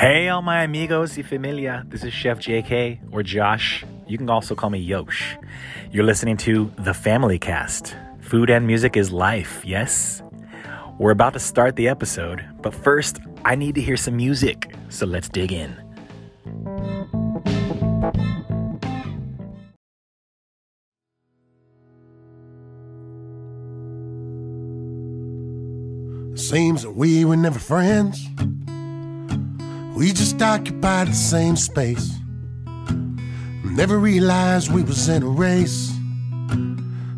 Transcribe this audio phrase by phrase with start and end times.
[0.00, 1.84] Hey, all my amigos y familia.
[1.86, 3.84] This is Chef JK or Josh.
[4.08, 5.36] You can also call me Yosh.
[5.92, 7.94] You're listening to The Family Cast.
[8.22, 10.22] Food and music is life, yes?
[10.98, 14.74] We're about to start the episode, but first, I need to hear some music.
[14.88, 15.76] So let's dig in.
[26.36, 28.26] Seems that we were never friends.
[30.00, 32.10] We just occupied the same space.
[33.62, 35.92] Never realized we was in a race.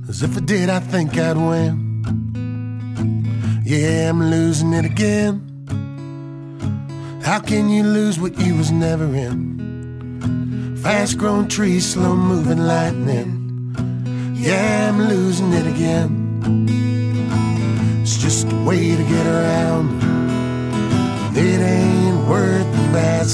[0.08, 1.78] As if I did, I think I'd win.
[3.64, 5.34] Yeah, I'm losing it again.
[7.22, 10.76] How can you lose what you was never in?
[10.82, 14.34] Fast growing trees, slow moving lightning.
[14.34, 16.66] Yeah, I'm losing it again.
[18.02, 20.02] It's just a way to get around.
[21.36, 22.01] It ain't
[22.32, 23.26] worth the bad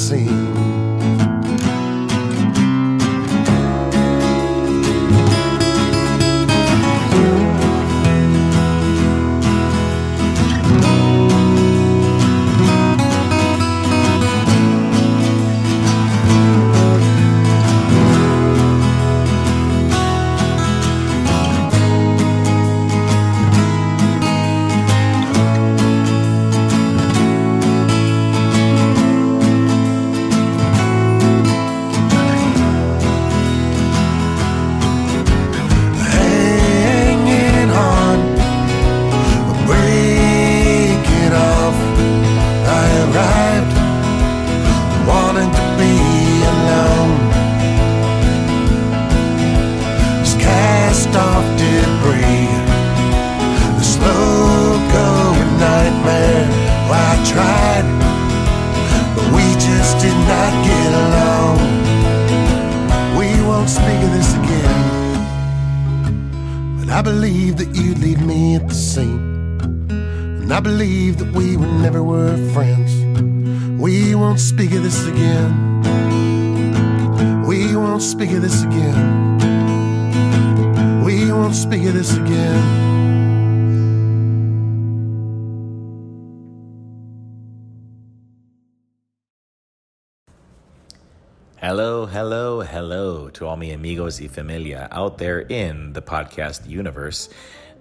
[93.58, 97.28] mi amigos y familia out there in the podcast universe.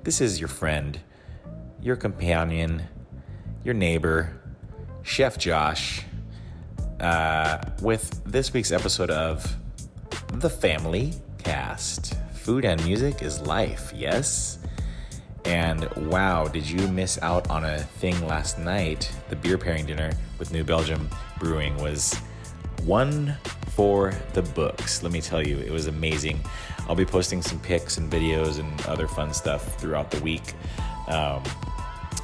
[0.04, 1.00] This is your friend,
[1.82, 2.84] your companion,
[3.64, 4.42] your neighbor,
[5.04, 6.04] Chef Josh,
[7.00, 9.56] uh, with this week's episode of
[10.34, 12.16] The Family Cast.
[12.34, 14.58] Food and music is life, yes?
[15.46, 19.12] And wow, did you miss out on a thing last night?
[19.30, 21.08] The beer pairing dinner with New Belgium
[21.40, 22.20] Brewing was
[22.84, 23.36] one
[23.70, 25.04] for the books.
[25.04, 26.40] Let me tell you, it was amazing.
[26.88, 30.54] I'll be posting some pics and videos and other fun stuff throughout the week.
[31.08, 31.44] Um,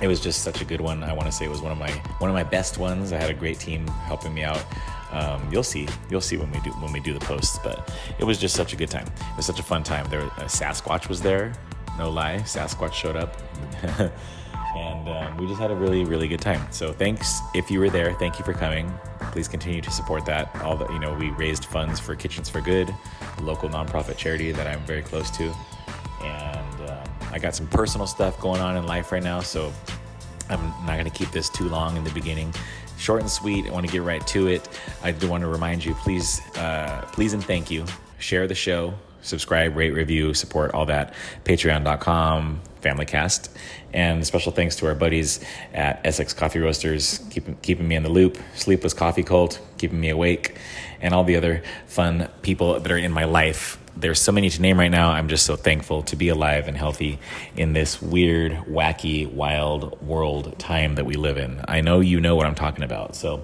[0.01, 1.03] it was just such a good one.
[1.03, 3.13] I want to say it was one of my one of my best ones.
[3.13, 4.63] I had a great team helping me out.
[5.11, 7.59] Um, you'll see, you'll see when we do when we do the posts.
[7.63, 9.07] But it was just such a good time.
[9.07, 10.09] It was such a fun time.
[10.09, 11.53] There, uh, Sasquatch was there.
[11.97, 13.37] No lie, Sasquatch showed up.
[14.75, 17.89] and um, we just had a really really good time so thanks if you were
[17.89, 18.91] there thank you for coming
[19.33, 20.55] please continue to support that.
[20.57, 22.93] All the you know we raised funds for kitchens for good
[23.39, 25.51] a local nonprofit charity that i'm very close to.
[26.21, 29.73] And um, i got some personal stuff going on in life right now so
[30.49, 32.53] i'm not going to keep this too long in the beginning.
[32.99, 34.69] Short and sweet i want to get right to it.
[35.01, 37.85] I do want to remind you please uh, please and thank you.
[38.19, 41.15] Share the show subscribe rate review support all that.
[41.43, 43.49] Patreon.com familycast
[43.93, 45.39] and special thanks to our buddies
[45.73, 50.09] at essex coffee roasters keeping, keeping me in the loop sleepless coffee cult keeping me
[50.09, 50.57] awake
[51.01, 54.61] and all the other fun people that are in my life there's so many to
[54.61, 57.19] name right now i'm just so thankful to be alive and healthy
[57.55, 62.35] in this weird wacky wild world time that we live in i know you know
[62.35, 63.43] what i'm talking about so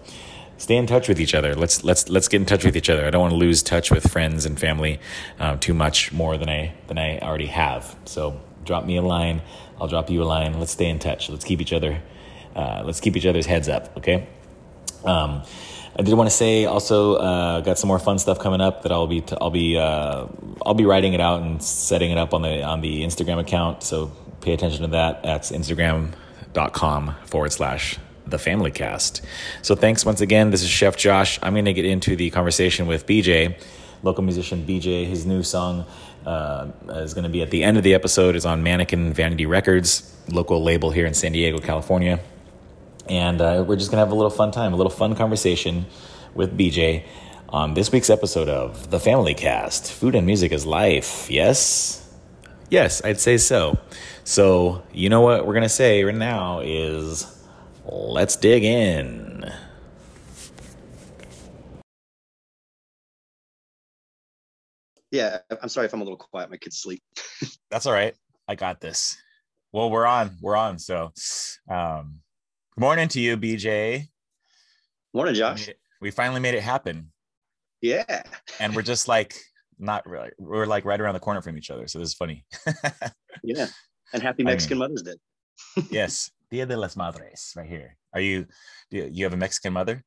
[0.60, 1.56] stay in touch with each other.
[1.56, 3.06] Let's let's let's get in touch with each other.
[3.06, 5.00] I don't want to lose touch with friends and family
[5.40, 7.96] uh, too much more than I than I already have.
[8.06, 9.42] So drop me a line.
[9.80, 10.60] I'll drop you a line.
[10.60, 11.30] Let's stay in touch.
[11.30, 12.02] Let's keep each other.
[12.56, 13.96] Uh, let's keep each other's heads up.
[13.98, 14.28] Okay.
[15.06, 15.44] Um,
[15.98, 18.92] I did want to say also uh, got some more fun stuff coming up that
[18.92, 20.28] I'll be t- I'll be uh,
[20.66, 23.84] I'll be writing it out and setting it up on the on the Instagram account.
[23.84, 24.12] So
[24.42, 25.24] pay attention to that.
[25.24, 29.22] That's Instagram.com forward slash the family cast.
[29.62, 30.52] So thanks once again.
[30.52, 31.40] This is Chef Josh.
[31.42, 33.60] I'm going to get into the conversation with BJ,
[34.04, 35.06] local musician BJ.
[35.06, 35.86] His new song
[36.26, 38.36] uh, is going to be at the end of the episode.
[38.36, 42.20] is on Mannequin Vanity Records, local label here in San Diego, California.
[43.10, 45.86] and uh, we're just gonna have a little fun time, a little fun conversation
[46.36, 47.04] with BJ
[47.50, 49.92] on this week's episode of the Family Cast.
[49.92, 51.28] Food and music is life.
[51.32, 52.08] Yes,
[52.70, 53.80] yes, I'd say so.
[54.24, 57.26] So you know what we're gonna say right now is
[57.86, 59.29] let's dig in.
[65.12, 66.50] Yeah, I'm sorry if I'm a little quiet.
[66.50, 67.02] My kids sleep.
[67.72, 68.14] That's all right.
[68.48, 69.18] I got this.
[69.72, 70.38] Well, we're on.
[70.42, 70.78] We're on.
[70.80, 71.12] So,
[71.70, 72.20] um,
[72.76, 74.08] good morning to you, BJ.
[75.14, 75.70] Morning, Josh.
[76.02, 77.12] we finally made it happen,
[77.82, 78.22] Yeah.
[78.60, 79.36] and we're just like
[79.80, 80.30] not really.
[80.38, 81.88] We're like right around the corner from each other.
[81.88, 82.46] So this is funny.
[83.44, 83.68] Yeah.
[84.12, 85.14] And happy I mean- Mexican Mother's Day.
[85.92, 87.96] yes, Dia de las Madres, right here.
[88.14, 88.46] Are you?
[88.92, 90.04] Do you- you have a Mexican mother?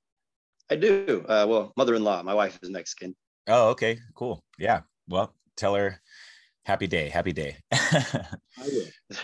[0.70, 1.25] I do.
[1.28, 2.22] Uh, well, mother-in-law.
[2.25, 3.14] My wife is Mexican.
[3.48, 4.44] Oh, okay, cool.
[4.58, 4.81] Yeah.
[5.08, 6.00] Well, tell her
[6.64, 7.56] happy day, happy day.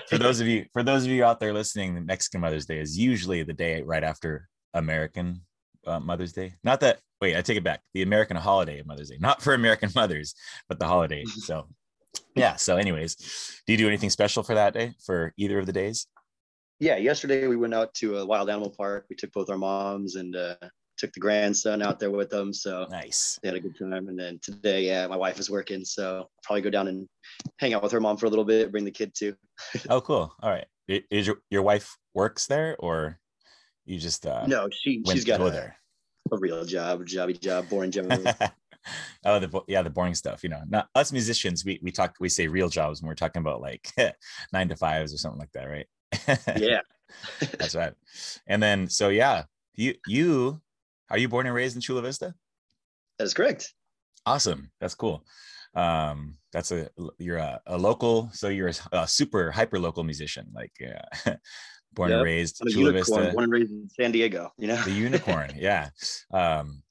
[0.08, 2.78] For those of you for those of you out there listening the mexican mother's day
[2.78, 5.40] is usually the day right after american
[5.86, 9.08] uh, mother's day not that wait i take it back the american holiday of mother's
[9.08, 10.34] day not for american mothers
[10.68, 11.66] but the holiday so
[12.34, 13.14] yeah so anyways
[13.66, 16.06] do you do anything special for that day for either of the days
[16.80, 16.96] yeah.
[16.96, 19.06] Yesterday we went out to a wild animal park.
[19.10, 20.54] We took both our moms and uh,
[20.98, 22.52] took the grandson out there with them.
[22.52, 24.08] So nice they had a good time.
[24.08, 27.08] And then today, yeah, my wife is working, so I'll probably go down and
[27.58, 28.70] hang out with her mom for a little bit.
[28.72, 29.34] Bring the kid too.
[29.90, 33.18] oh cool all right is your, your wife works there or
[33.84, 35.76] you just uh no, she she's got go a, there
[36.32, 38.06] a real job, jobby job, boring job.
[39.24, 40.42] oh, the yeah, the boring stuff.
[40.42, 41.64] You know, not us musicians.
[41.64, 42.16] We we talk.
[42.20, 43.90] We say real jobs when we're talking about like
[44.52, 45.86] nine to fives or something like that, right?
[46.60, 46.80] yeah.
[47.58, 47.92] that's right.
[48.46, 50.60] And then so yeah, you you
[51.10, 52.34] are you born and raised in Chula Vista?
[53.18, 53.72] That is correct.
[54.26, 54.70] Awesome.
[54.80, 55.24] That's cool.
[55.74, 56.88] Um, that's a
[57.18, 60.72] you're a, a local, so you're a, a super hyper local musician, like
[61.92, 63.32] born and raised I'm Chula unicorn, Vista.
[63.32, 64.52] born and raised in San Diego.
[64.58, 64.82] You know.
[64.82, 65.88] the unicorn yeah
[66.32, 66.82] um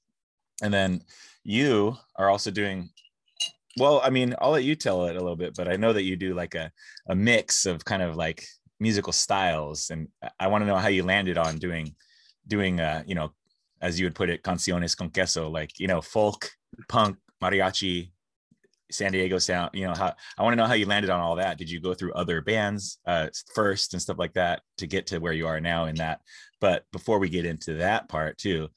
[0.63, 1.01] and then
[1.43, 2.89] you are also doing
[3.77, 6.01] well i mean i'll let you tell it a little bit but i know that
[6.03, 6.71] you do like a,
[7.09, 8.43] a mix of kind of like
[8.79, 11.95] musical styles and I- i want to know how you landed on doing
[12.47, 13.31] doing uh you know
[13.81, 16.49] as you would put it canciones con queso like you know folk
[16.87, 18.11] punk mariachi
[18.89, 21.35] san diego sound you know how i want to know how you landed on all
[21.35, 21.57] that.
[21.57, 25.19] Did you go through other bands uh first and stuff like that to get to
[25.19, 26.21] where you are now in that?
[26.61, 28.69] But before we get into that part too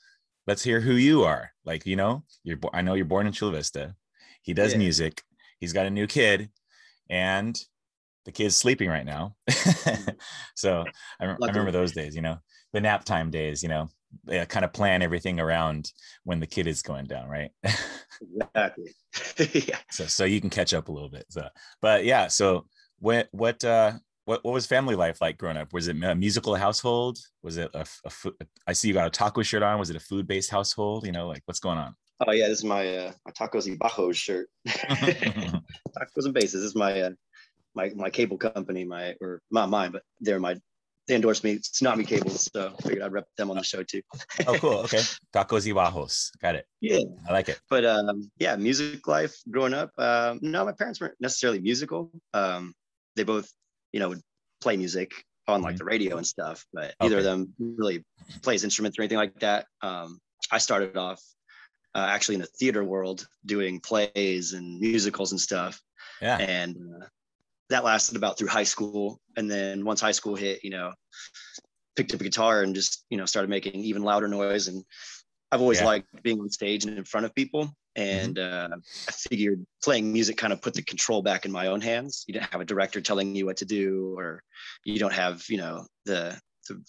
[0.46, 1.52] let's hear who you are.
[1.64, 3.94] Like you know you're i know you're born in chula vista.
[4.42, 4.78] He does Yeah.
[4.78, 5.22] music.
[5.60, 6.50] He's got a new kid
[7.08, 7.56] and
[8.24, 9.36] the kid's sleeping right now.
[10.56, 10.84] So
[11.20, 12.38] I, I remember those days you know
[12.72, 13.88] the nap time days you know
[14.24, 15.92] they kind of plan everything around
[16.24, 17.50] when the kid is going down right
[18.20, 18.92] Exactly.
[19.68, 19.78] yeah.
[19.90, 21.46] so so you can catch up a little bit so
[21.80, 22.66] but yeah so
[22.98, 23.92] what what uh
[24.26, 27.70] what, what was family life like growing up was it a musical household was it
[27.74, 28.34] a, a food
[28.66, 31.26] i see you got a taco shirt on was it a food-based household you know
[31.26, 31.94] like what's going on
[32.26, 34.48] Oh yeah, this is my uh, my tacos y bajos shirt.
[34.68, 35.62] tacos
[36.26, 36.60] and bases.
[36.60, 37.10] This is my uh,
[37.74, 38.84] my my cable company.
[38.84, 40.56] My or not mine, but they're my
[41.10, 41.58] they endorsed me.
[41.58, 44.00] Tsunami Cables, so I figured I'd rep them on the show too.
[44.46, 45.02] oh cool okay
[45.34, 49.74] tacos y bajos got it Yeah, i like it but um, yeah, music life growing
[49.74, 49.90] up.
[49.98, 52.10] Um, no, my parents weren't necessarily musical.
[52.32, 52.74] Um,
[53.16, 53.48] they both,
[53.92, 54.22] you know, would
[54.60, 55.10] play music
[55.46, 55.78] on like Mhm.
[55.78, 58.04] the radio and stuff, but neither of them really
[58.42, 59.66] plays instruments or anything like that.
[59.82, 60.18] Um,
[60.50, 61.20] I started off
[61.94, 65.80] uh, actually in the theater world doing plays and musicals and stuff,
[66.22, 67.06] yeah and uh,
[67.70, 69.20] that lasted about through high school.
[69.36, 70.92] And then once high school hit, you know,
[71.96, 74.84] picked up a guitar and just you know started making even louder noise and
[75.52, 75.86] I've always Yeah.
[75.86, 77.74] liked being on stage and in front of people.
[77.96, 78.68] And uh,
[79.08, 82.24] I figured playing music kind of put the control back in my own hands.
[82.28, 84.42] You didn't have a director telling you what to do, or
[84.84, 86.80] you don't have, you know, the, the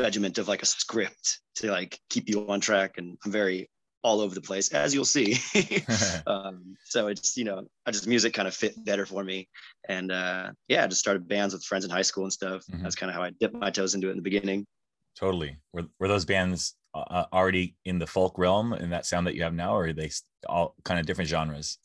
[0.00, 2.98] regiment of like a script to like keep you on track.
[2.98, 3.70] And I'm very
[4.02, 5.38] all over the place, as you'll see.
[6.26, 9.48] um, so it's, you know, I just music kind of fit better for me.
[9.88, 12.64] And uh, yeah, I just started bands with friends in high school and stuff.
[12.70, 12.82] Mhm.
[12.82, 14.66] That's kind of how I dipped my toes into it in the beginning.
[15.16, 19.34] totally were, were those bands uh, already in the folk realm in that sound that
[19.34, 20.10] you have now or are they
[20.48, 21.78] all kind of different genres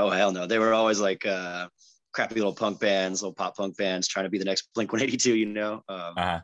[0.00, 0.46] Oh hell no!
[0.46, 1.68] They were always like uh,
[2.12, 5.36] crappy little punk bands, little pop punk bands, trying to be the next Blink 182.
[5.36, 6.40] You know, um, uh-huh.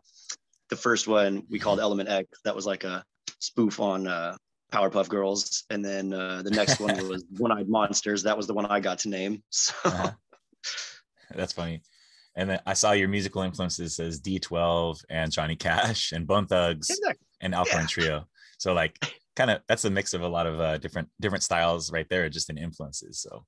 [0.69, 2.29] the first one we called Element X.
[2.45, 3.03] That was like a
[3.39, 4.37] spoof on uh,
[4.73, 8.23] Powerpuff Girls, and then uh, the next one was One Eyed Monsters.
[8.25, 9.43] That was the one I got to name.
[9.51, 10.13] So Uh-huh.
[11.35, 11.83] That's funny.
[12.37, 16.91] And then I saw your musical influences as D12 and Johnny Cash and Bone Thugs
[16.91, 17.27] exactly.
[17.41, 17.87] and Alkaline Yeah.
[17.89, 18.25] Trio.
[18.59, 18.99] So like
[19.37, 22.29] kind of that's a mix of a lot of uh, different different styles right there,
[22.29, 23.21] just in influences.
[23.21, 23.45] So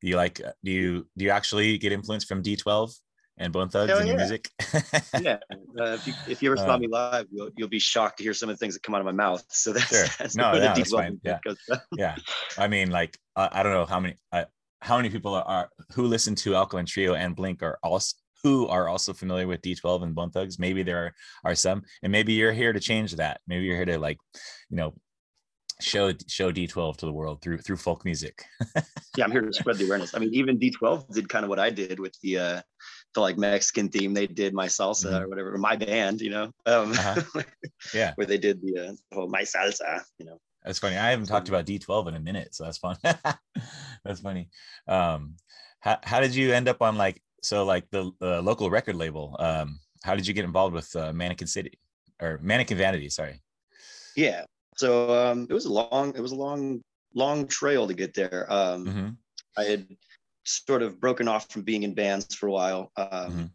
[0.00, 2.92] do you like uh, do you do you actually get influence from D12
[3.38, 4.22] and Bone Thugs Hell and your yeah.
[4.22, 4.50] music?
[5.20, 5.38] yeah.
[5.78, 8.24] Uh, if, you, if you ever saw Uh, me live, you'll, you'll be shocked to
[8.24, 9.44] hear some of the things that come out of my mouth.
[9.50, 10.06] So that's, Sure.
[10.18, 11.20] that's No, no, the that's fine.
[11.22, 11.38] Yeah.
[11.96, 12.16] yeah
[12.58, 14.44] i mean like uh, i don't know how many uh,
[14.80, 18.66] how many people are, are who listen to alkaline trio and blink are also who
[18.68, 21.14] are also familiar with d12 and bone thugs maybe there are,
[21.44, 24.18] are some and maybe you're here to change that maybe you're here to like
[24.70, 24.94] you know
[25.80, 28.44] show show d12 to the world through through folk music
[29.16, 30.14] yeah, I'm here to spread the awareness.
[30.14, 32.62] I mean, even D12 did kind of what I did with the uh
[33.16, 34.14] the like Mexican theme.
[34.14, 35.22] They did my salsa Mhm.
[35.22, 37.42] or whatever, or my band, you know, um, Uh-huh.
[37.94, 38.12] Yeah.
[38.16, 40.38] where they did the uh, whole my salsa, you know.
[40.64, 42.96] that's funny i haven't talked about d12 in a minute so that's fun
[44.04, 44.48] that's funny
[44.88, 45.36] um
[45.80, 49.36] how, how did you end up on like so like the, the local record label
[49.38, 51.78] um how did you get involved with uh, mannequin city
[52.20, 53.36] or mannequin vanity sorry
[54.16, 54.44] Yeah.
[54.76, 56.82] So um, it was a long, it was a long,
[57.14, 58.44] long trail to get there.
[58.52, 59.16] Um, Mhm.
[59.56, 59.86] I had
[60.46, 62.92] sort of broken off from being in bands for a while.
[62.96, 63.50] Um, Mhm.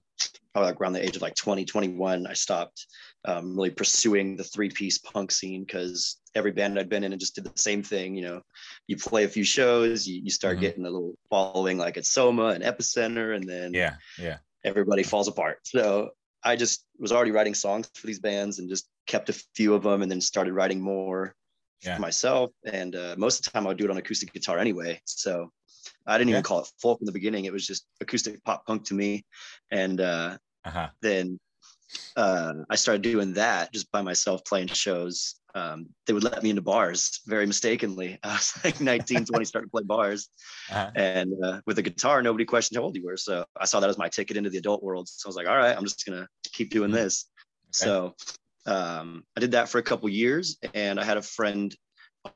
[0.53, 2.85] Probably like around the age of like 20, 21, I stopped
[3.25, 7.19] um, really pursuing the three piece punk scene because every band I'd been in and
[7.19, 8.15] just did the same thing.
[8.15, 8.41] You know,
[8.87, 10.61] you play a few shows, you, you start Mhm.
[10.61, 15.27] getting a little following like at Soma and Epicenter, and then yeah yeah everybody falls
[15.29, 15.59] apart.
[15.65, 16.11] So
[16.43, 19.83] I just was already writing songs for these bands and just kept a few of
[19.83, 21.33] them and then started writing more
[21.81, 21.97] Yeah.
[21.97, 22.51] myself.
[22.65, 25.01] And uh, most of the time I would do it on acoustic guitar anyway.
[25.05, 25.51] So
[26.07, 27.45] I didn't even call it folk in the beginning.
[27.45, 29.25] It was just acoustic pop punk to me.
[29.71, 31.39] And uh, uh-huh then
[32.15, 35.35] uh, I started doing that just by myself playing shows.
[35.53, 38.19] Um, they would let me into bars very mistakenly.
[38.23, 40.29] I was like 19, 20, started to play bars
[40.69, 43.79] uh-huh and uh, with a guitar nobody questioned how old you were so i saw
[43.79, 45.83] that as my ticket into the adult world so i was like all right i'm
[45.83, 46.95] just gonna keep doing Mhm.
[46.95, 47.25] this
[47.71, 48.15] so
[48.65, 51.75] um, i did that for a couple years and i had a friend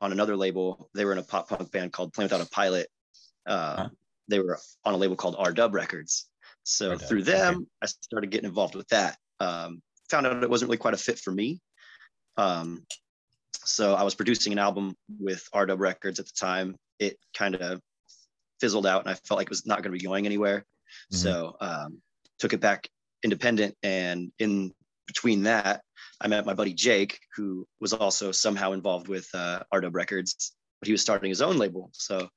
[0.00, 2.88] on another label they were in a pop punk band called plane without a pilot
[3.46, 3.88] uh, Huh.
[4.28, 6.26] they were on a label called r-dub records
[6.64, 7.30] so R-Dub, through okay.
[7.32, 10.98] them i started getting involved with that um, found out it wasn't really quite a
[10.98, 11.60] fit for me
[12.36, 12.84] um,
[13.64, 17.80] so i was producing an album with r-dub records at the time it kind of
[18.60, 20.64] fizzled out and I felt like it was not going to be going anywhere.
[21.12, 21.16] Mhm.
[21.16, 22.00] So um,
[22.38, 22.88] took it back
[23.22, 23.76] independent.
[23.82, 24.72] And in
[25.06, 25.82] between that,
[26.20, 30.86] I met my buddy Jake, who was also somehow involved with uh, R-Dub Records, but
[30.86, 31.90] he was starting his own label.
[31.92, 32.28] So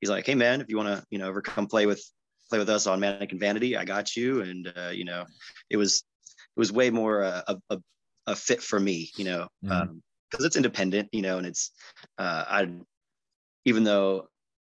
[0.00, 2.04] he's like, "Hey man, if you want to, you know, ever come play with
[2.50, 5.24] play with us on Mannequin Vanity, I got you." And uh, you know,
[5.70, 6.04] it was
[6.56, 7.78] it was way more uh, a, a
[8.26, 9.88] a fit for me, you know, because
[10.42, 10.46] Mhm.
[10.46, 11.70] it's independent, you know, and it's
[12.18, 12.68] uh, I
[13.64, 14.28] even though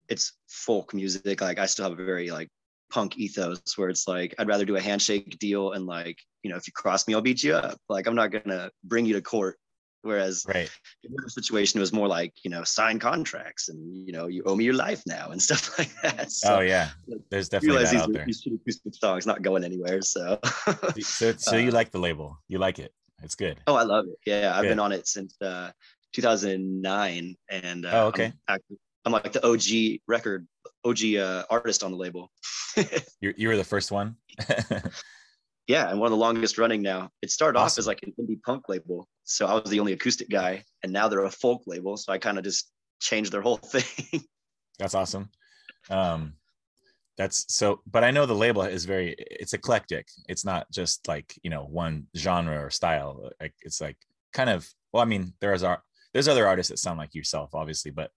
[0.07, 2.49] it's folk music like i still have a very like
[2.91, 6.57] punk ethos where it's like i'd rather do a handshake deal and like you know
[6.57, 9.21] if you cross me i'll beat you up like i'm not gonna bring you to
[9.21, 9.57] court
[10.01, 10.69] whereas right.
[11.03, 14.55] in the situation was more like you know sign contracts and you know you owe
[14.55, 16.31] me your life now and stuff like that.
[16.31, 16.89] So oh yeah.
[17.29, 20.39] there's definitely that out these, there these songs not going anywhere so.
[21.01, 22.39] So so you Uh, like the label.
[22.47, 22.93] You like it.
[23.21, 23.59] It's good.
[23.67, 24.17] Oh i love it.
[24.25, 24.69] Yeah i've Good.
[24.69, 25.71] been on it since uh
[26.13, 28.33] 2009 and uh, Oh, okay.
[28.47, 28.59] I'm,
[29.05, 29.61] I'm like the og
[30.07, 30.47] record
[30.83, 32.31] og uh, artist on the label.
[33.21, 34.15] You, you were the first one
[35.69, 37.09] yeah, and one of the longest running now.
[37.21, 40.29] It started off as like an indie punk label, so I was the only acoustic
[40.29, 41.95] guy, and now they're a folk label.
[41.95, 44.21] So I kind of just changed their whole thing.
[44.77, 45.29] that's awesome
[45.89, 46.33] um
[47.17, 51.37] that's so but i know the label is very it's eclectic it's not just like
[51.43, 53.97] you know one genre or style like it's like
[54.33, 55.81] kind of well i mean there's our
[56.13, 58.11] there's other artists that sound like yourself obviously but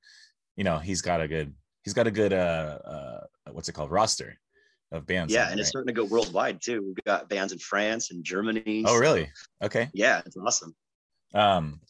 [0.57, 1.53] you know he's got a good
[1.85, 4.39] he's got a good uh uh what's it called roster
[4.93, 6.83] of bands yeah, and it's starting to go worldwide too.
[6.83, 8.85] We've got bands in France and Germany.
[8.87, 9.31] oh so, really
[9.63, 10.75] okay Yeah, it's awesome.
[11.35, 11.81] um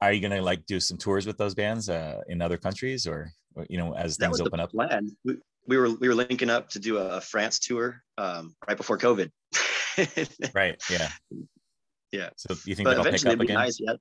[0.00, 3.30] are you gonna like do some tours with those bands uh in other countries or
[3.68, 5.14] you know as That things was open up plan.
[5.24, 8.98] We, we were we were linking up to do a France tour um, right before
[8.98, 9.30] COVID.
[10.54, 11.08] right yeah
[12.12, 12.30] Yeah.
[12.36, 13.78] so you think but that'll pick up again nice.
[13.80, 13.94] Yeah,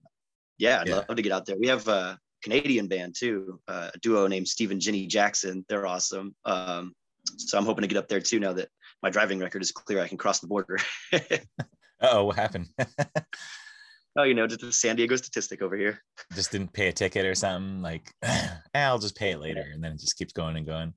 [0.58, 0.96] yeah, I'd Yeah.
[1.08, 1.58] love to get out there.
[1.58, 5.66] We have a Canadian band too, uh, a duo named Stephen Ginny Jackson.
[5.70, 6.36] They're awesome.
[6.46, 6.94] Um,
[7.38, 8.40] so I'm hoping to get up there too.
[8.40, 8.70] Now that
[9.02, 10.78] my driving record is clear, I can cross the border.
[12.02, 12.68] oh what happened
[14.18, 16.00] oh, you know, just the San Diego statistic over here.
[16.36, 19.84] just didn't pay a ticket or something like eh, i'll just pay it later and
[19.84, 20.94] then it just keeps going and going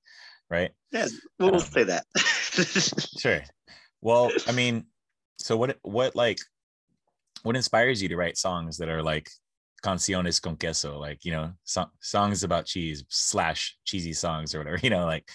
[0.51, 1.07] right Yeah,
[1.39, 2.05] we'll Um, say that.
[3.19, 3.43] sure
[4.03, 4.85] well i mean
[5.39, 6.39] so what what like
[7.43, 9.29] what inspires you to write songs that are like
[9.83, 14.79] canciones con queso like you know so- songs about cheese slash cheesy songs or whatever
[14.83, 15.29] you know like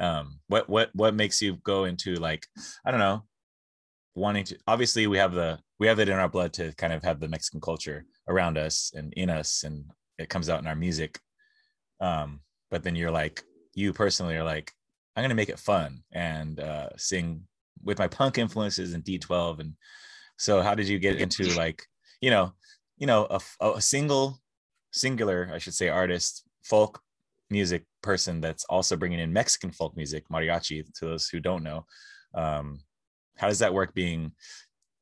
[0.00, 2.46] um what what what makes you go into like
[2.84, 3.22] i don't know
[4.14, 7.02] wanting to obviously we have the we have it in our blood to kind of
[7.02, 9.84] have the mexican culture around us and in us and
[10.18, 11.18] it comes out in our music.
[12.00, 12.40] Um
[12.70, 13.42] but then you're like
[13.74, 14.72] you personally are like
[15.14, 17.42] i'm going to make it fun and uh sing
[17.82, 19.74] with my punk influences and D12 and
[20.38, 21.84] so how did you get into like
[22.20, 22.52] you know
[22.98, 24.38] you know a, a single
[24.92, 27.00] singular I should say artist folk
[27.50, 31.84] music person that's also bringing in Mexican folk music mariachi to those who don't know
[32.34, 32.80] um,
[33.36, 34.32] how does that work being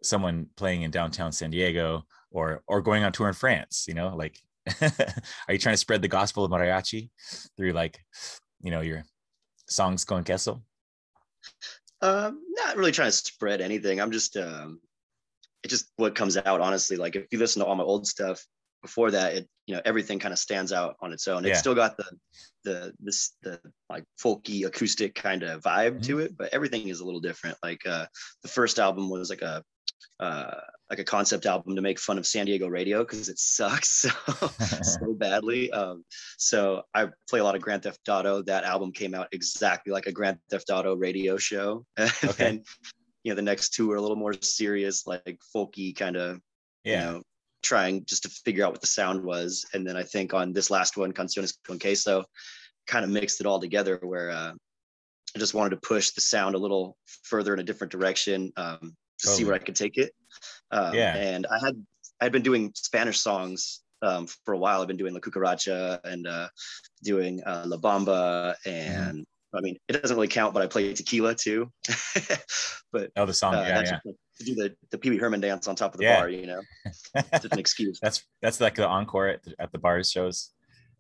[0.03, 4.15] someone playing in downtown San Diego or or going on tour in France you know
[4.17, 4.39] like
[4.83, 7.11] are you trying to spread the gospel of mariachi
[7.57, 7.99] through like
[8.63, 9.05] you know your
[9.69, 10.63] songs con queso
[12.01, 14.01] um, not really trying to spread anything.
[14.01, 14.81] I'm just, um,
[15.65, 16.97] it just what comes out honestly.
[16.97, 18.45] Like if you listen to all my old stuff
[18.83, 21.45] before that, it you know everything kind of stands out on its own.
[21.45, 22.05] It's still got the
[22.65, 26.01] the this the like folky acoustic kind of vibe Mm-hmm.
[26.03, 27.57] to it, but everything is a little different.
[27.63, 28.07] Like uh,
[28.43, 29.63] the first album was like a
[30.21, 30.55] uh,
[30.91, 34.11] like a concept album to make fun of San Diego radio because it sucks so,
[34.83, 35.71] so badly.
[35.71, 36.05] Um,
[36.39, 38.43] so I play a lot of Grand Theft Auto.
[38.43, 41.85] That album came out exactly like a Grand Theft Auto radio show.
[41.97, 42.45] And Okay.
[42.45, 42.65] then,
[43.25, 46.41] you know, the next two are a little more serious, like folky kind of,
[46.85, 47.23] yeah you know,
[47.63, 49.67] trying just to figure out what the sound was.
[49.73, 52.25] And then I think on this last one, Canciones con Queso,
[52.87, 54.53] kind of mixed it all together where uh,
[55.35, 58.97] I just wanted to push the sound a little further in a different direction um,
[59.21, 60.13] to see where I could take it.
[60.71, 61.15] Um, Yeah.
[61.15, 61.87] And I had
[62.21, 64.81] I had been doing Spanish songs um, for a while.
[64.81, 66.49] I've been doing La Cucaracha and uh,
[67.03, 69.25] doing uh, La Bamba, and
[69.55, 71.71] I mean it doesn't really count, but I play tequila too.
[72.93, 75.41] but oh the song uh, yeah yeah like to do the the Pee Wee Herman
[75.41, 76.17] dance on top of the Yeah.
[76.21, 76.61] bar, you know,
[77.15, 77.99] it's an excuse.
[78.01, 80.53] that's that's like the encore at the, at the bars shows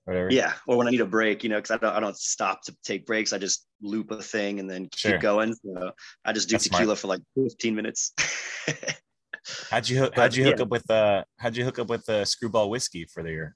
[0.04, 2.16] whatever Yeah, or when I need a break, you know, because I don't I don't
[2.16, 3.32] stop to take breaks.
[3.32, 5.12] I just loop a thing and then Sure.
[5.12, 5.54] keep going.
[5.54, 5.92] So
[6.24, 6.80] I just do That's smart.
[6.80, 8.12] tequila for like 15 minutes.
[9.70, 10.62] how'd you hook- how'd you hook yeah.
[10.62, 13.54] up with uh how'd you hook up with uh screwball whiskey for your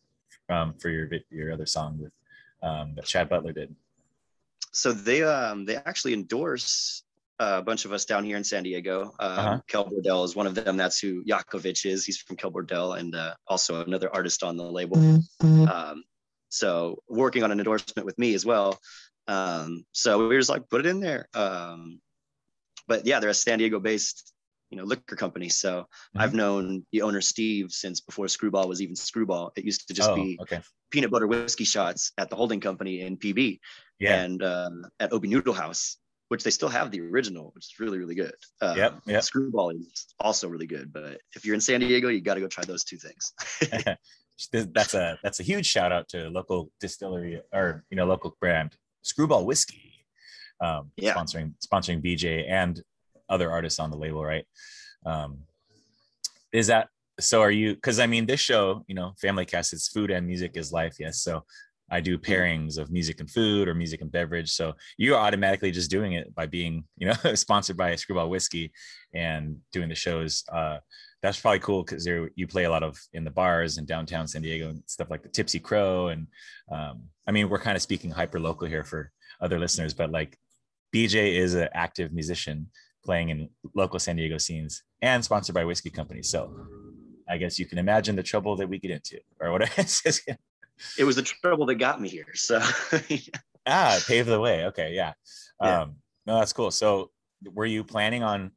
[0.48, 2.12] um for your your other song with
[2.62, 3.74] um that chad butler did
[4.72, 7.02] so they um they actually endorse
[7.38, 9.14] a bunch of us down here in San Diego.
[9.18, 9.60] Um, Uh-huh.
[9.66, 10.76] Kill Bordello is one of them.
[10.76, 12.04] That's who Yakovich is.
[12.04, 14.98] He's from Kill Bordello and uh, also another artist on the label.
[15.40, 16.04] Um,
[16.48, 18.78] so working on an endorsement with me as well.
[19.28, 21.28] Um, so we were just like, put it in there.
[21.34, 22.00] Um,
[22.86, 24.32] but yeah, they're a San Diego based,
[24.70, 25.48] you know, liquor company.
[25.48, 29.52] So I've known the owner Steve since before Screwball was even Screwball.
[29.56, 33.00] It used to just oh be okay peanut butter whiskey shots at the holding company
[33.00, 33.58] in PB
[33.98, 35.96] yeah and um, at Obi Noodle House,
[36.32, 38.32] which they still have the original, which is really, really good.
[38.62, 39.22] Um, Yep, yep.
[39.22, 40.90] Screwball is also really good.
[40.90, 43.34] But if you're in San Diego, you got to go try those two things.
[44.72, 48.74] that's a that's a huge shout out to local distillery or you know local brand
[49.02, 50.06] screwball whiskey
[50.60, 51.14] um Yeah.
[51.14, 52.82] sponsoring sponsoring bj and
[53.28, 54.46] other artists on the label right
[55.06, 55.40] um
[56.50, 56.88] is that
[57.20, 60.26] so are you because i mean this show you know family cast is food and
[60.26, 61.44] music is life yes so
[61.92, 65.90] i do pairings of music and food or music and beverage so you're automatically just
[65.90, 68.72] doing it by being you know sponsored by screwball whiskey
[69.14, 70.78] and doing the shows uh
[71.22, 74.42] that's probably cool because you play a lot of in the bars in downtown San
[74.42, 76.08] Diego and stuff like the Tipsy Crow.
[76.08, 76.26] And
[76.70, 80.36] um, I mean, we're kind of speaking hyper local here for other listeners, but like
[80.92, 82.68] BJ is an active musician
[83.04, 86.28] playing in local San Diego scenes and sponsored by whiskey companies.
[86.28, 86.52] So
[87.28, 89.62] I guess you can imagine the trouble that we get into or what
[90.98, 92.26] it was the trouble that got me here.
[92.34, 92.60] So
[93.66, 94.66] ah, pave the way.
[94.66, 94.92] Okay.
[94.94, 95.12] Yeah.
[95.62, 95.82] Yeah.
[95.82, 96.70] Um, no, that's cool.
[96.70, 97.10] So
[97.52, 98.52] were you planning on,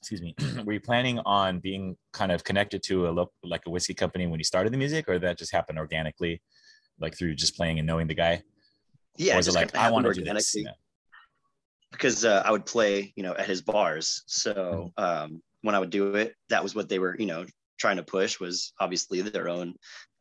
[0.00, 0.34] excuse me,
[0.64, 4.26] were you planning on being kind of connected to a local, like a whiskey company
[4.26, 6.40] when you started the music or that just happened organically,
[6.98, 8.42] like through just playing and knowing the guy?
[9.16, 10.54] yeah, or was it like, I want to do this?
[10.54, 10.62] organically.
[10.62, 10.72] Yeah.
[11.92, 14.22] because uh, I would play, you know, at his bars.
[14.26, 15.04] So Mm-hmm.
[15.04, 17.44] um, when I would do it, that was what they were, you know,
[17.78, 19.74] trying to push was obviously their own,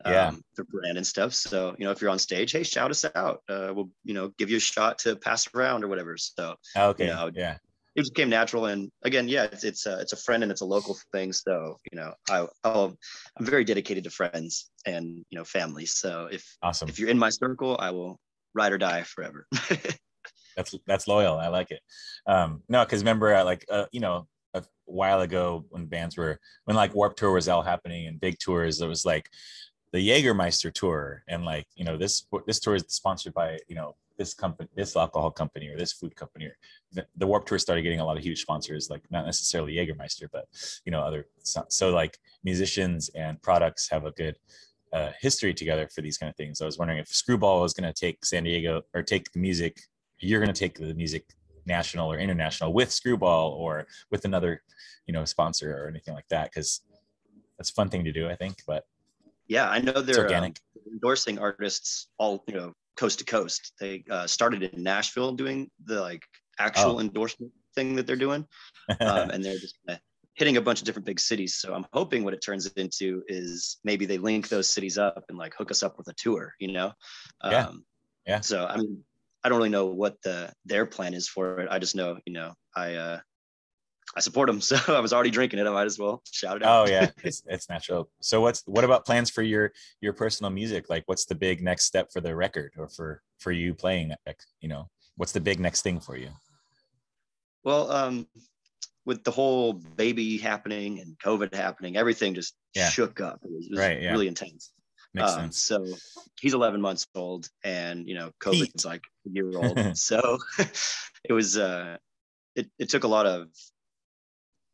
[0.06, 0.32] um, Yeah.
[0.56, 1.34] their brand and stuff.
[1.34, 3.42] So you know, if you're on stage, hey, shout us out.
[3.50, 6.18] Uh, we'll, you know, give you a shot to pass around or whatever.
[6.18, 7.06] So Okay.
[7.06, 7.58] you know, yeah.
[7.96, 8.66] it just came natural.
[8.66, 11.34] And again, yeah, it's it's a, it's a friend and it's a local thing.
[11.34, 12.96] So you know, I I'll,
[13.38, 15.86] I'm very dedicated to friends and you know family.
[15.86, 16.90] So if Awesome.
[16.90, 18.20] if you're in my circle, I will
[18.54, 19.48] ride or die forever.
[20.56, 21.38] that's that's loyal.
[21.38, 21.82] I like it.
[22.26, 26.40] Um, no, because remember, I like uh, you know, a while ago when bands were
[26.66, 29.30] when like Warped Tour was all happening and big tours, it was like
[29.92, 33.96] the Jägermeister tour, and like you know this this tour is sponsored by you know
[34.18, 36.46] this company, this alcohol company, or this food company.
[36.46, 36.58] Or
[36.92, 40.28] the, the Warped Tour started getting a lot of huge sponsors, like not necessarily Jägermeister,
[40.32, 40.48] but
[40.86, 41.28] you know other.
[41.44, 44.38] So, like musicians and products have a good
[44.94, 46.62] uh, history together for these kind of things.
[46.62, 49.82] I was wondering if Screwball was going to take San Diego or take the music
[50.20, 51.26] you're going to take the music
[51.66, 54.62] national or international with screwball or with another
[55.06, 56.82] you know sponsor or anything like that because
[57.58, 58.86] that's a fun thing to do i think but
[59.50, 60.54] yeah, I know they're um,
[60.90, 63.74] endorsing artists all you know coast to coast.
[63.80, 66.22] They uh, started in Nashville doing the like
[66.60, 67.00] actual Oh.
[67.00, 68.46] endorsement thing that they're doing,
[69.02, 69.76] um, and they're just
[70.36, 71.56] hitting a bunch of different big cities.
[71.56, 75.38] So I'm hoping what it turns into is maybe they link those cities up and
[75.38, 76.54] like hook us up with a tour.
[76.60, 76.94] You know?
[77.44, 77.68] Yeah.
[77.68, 77.84] Um,
[78.26, 78.42] Yeah.
[78.42, 79.04] So I mean,
[79.44, 81.68] I don't really know what the their plan is for it.
[81.72, 83.20] I just know, you know, I uh,
[84.16, 84.60] I support them.
[84.70, 85.68] So I was already drinking it.
[85.68, 86.88] I might as well shout it out.
[86.88, 88.10] Oh yeah, it's it's natural.
[88.22, 90.90] So what's what about plans for your your personal music?
[90.90, 94.14] Like, what's the big next step for the record, or for for you playing?
[94.26, 96.30] like, You know, what's the big next thing for you?
[97.64, 98.28] Well, um,
[99.06, 102.90] with the whole baby happening and COVID happening, everything just Yeah.
[102.90, 103.40] shook up.
[103.44, 104.12] It was, it was Right, yeah.
[104.12, 104.72] really intense.
[105.14, 105.64] Makes Um, sense.
[105.64, 105.86] So
[106.40, 108.72] he's 11 months old, and you know, Pete.
[108.74, 109.78] COVID's like a year old.
[109.98, 110.38] so
[111.24, 111.98] it was, uh,
[112.56, 113.50] it, it took a lot of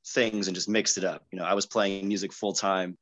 [0.08, 1.26] things and just mixed it up.
[1.32, 2.98] You know, I was playing music full time,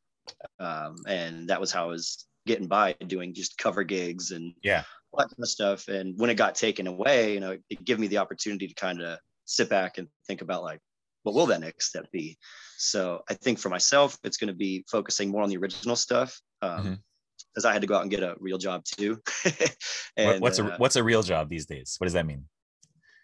[0.59, 4.83] um, and that was how I was getting by doing just cover gigs and Yeah.
[5.11, 5.87] all that kind of stuff.
[5.87, 9.01] And when it got taken away, you know, it gave me the opportunity to kind
[9.01, 10.79] of sit back and think about like,
[11.23, 12.37] what will that next step be?
[12.77, 16.39] So I think for myself, it's going to be focusing more on the original stuff.
[16.61, 17.03] Um, Mhm.
[17.53, 19.21] Because I had to go out and get a real job too.
[20.17, 21.95] And what's a uh, what's a real job these days?
[21.99, 22.47] What does that mean?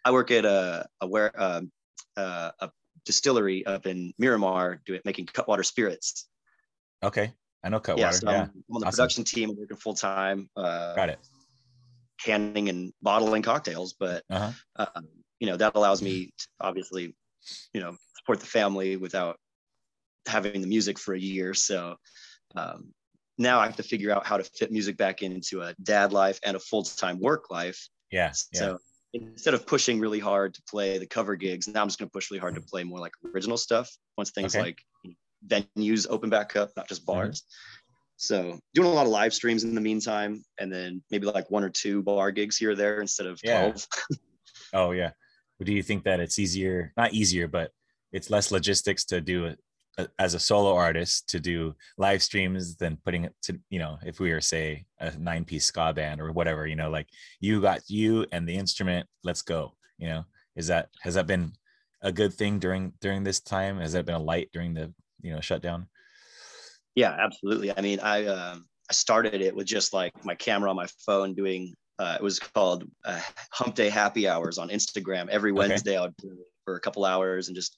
[0.05, 1.71] I work at a a where um,
[2.15, 2.71] uh, a
[3.05, 6.27] distillery up in Miramar, doing making cutwater spirits.
[7.03, 7.33] Okay,
[7.63, 8.01] I know Cutwater.
[8.01, 8.35] yeah, Yeah, so I'm,
[8.69, 8.95] I'm on the awesome.
[8.97, 11.19] production team, working full time, uh, got it.
[12.23, 13.93] canning and bottling cocktails.
[13.93, 14.87] But Uh huh.
[14.95, 15.07] um,
[15.39, 17.15] you know that allows me to obviously,
[17.73, 19.37] you know, support the family without
[20.27, 21.53] having the music for a year.
[21.53, 21.95] So
[22.55, 22.93] um,
[23.37, 26.39] now I have to figure out how to fit music back into a dad life
[26.43, 27.87] and a full time work life.
[28.11, 28.77] Yeah, yeah, So
[29.13, 32.13] instead of pushing really hard to play the cover gigs, now I'm just going to
[32.13, 34.63] push really hard to play more like original stuff once things Okay.
[34.63, 34.79] like
[35.47, 37.41] venues open back up, not just bars.
[37.41, 37.45] Mm-hmm.
[38.17, 41.63] So doing a lot of live streams in the meantime, and then maybe like one
[41.63, 43.61] or two bar gigs here or there instead of Yeah.
[43.61, 43.87] 12.
[44.73, 45.11] Oh yeah.
[45.63, 46.93] Do you think that it's easier?
[46.95, 47.71] Not easier, but
[48.11, 49.59] it's less logistics to do it
[50.17, 54.19] as a solo artist to do live streams than putting it to you know if
[54.19, 57.07] we were say a nine piece ska band or whatever you know like
[57.39, 60.23] you got you and the instrument let's go you know
[60.55, 61.51] is that has that been
[62.01, 65.33] a good thing during during this time has that been a light during the you
[65.33, 65.87] know shutdown
[66.95, 67.71] Yeah, absolutely.
[67.75, 71.33] I mean, I um, I started it with just like my camera on my phone
[71.33, 71.75] doing.
[71.97, 73.21] Uh, it was called uh,
[73.53, 75.29] Hump Day Happy Hours on Instagram.
[75.29, 75.59] Every Okay.
[75.59, 77.77] Wednesday, I would do it for a couple hours and just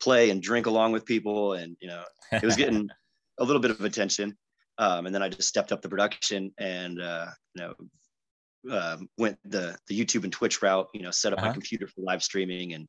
[0.00, 2.04] play and drink along with people, and you know,
[2.42, 2.88] it was getting
[3.38, 4.36] a little bit of attention.
[4.78, 7.74] Um, and then I just stepped up the production and uh, you know
[8.70, 10.88] um, went the the YouTube and Twitch route.
[10.94, 11.52] You know, set up my Uh-huh.
[11.54, 12.88] computer for live streaming and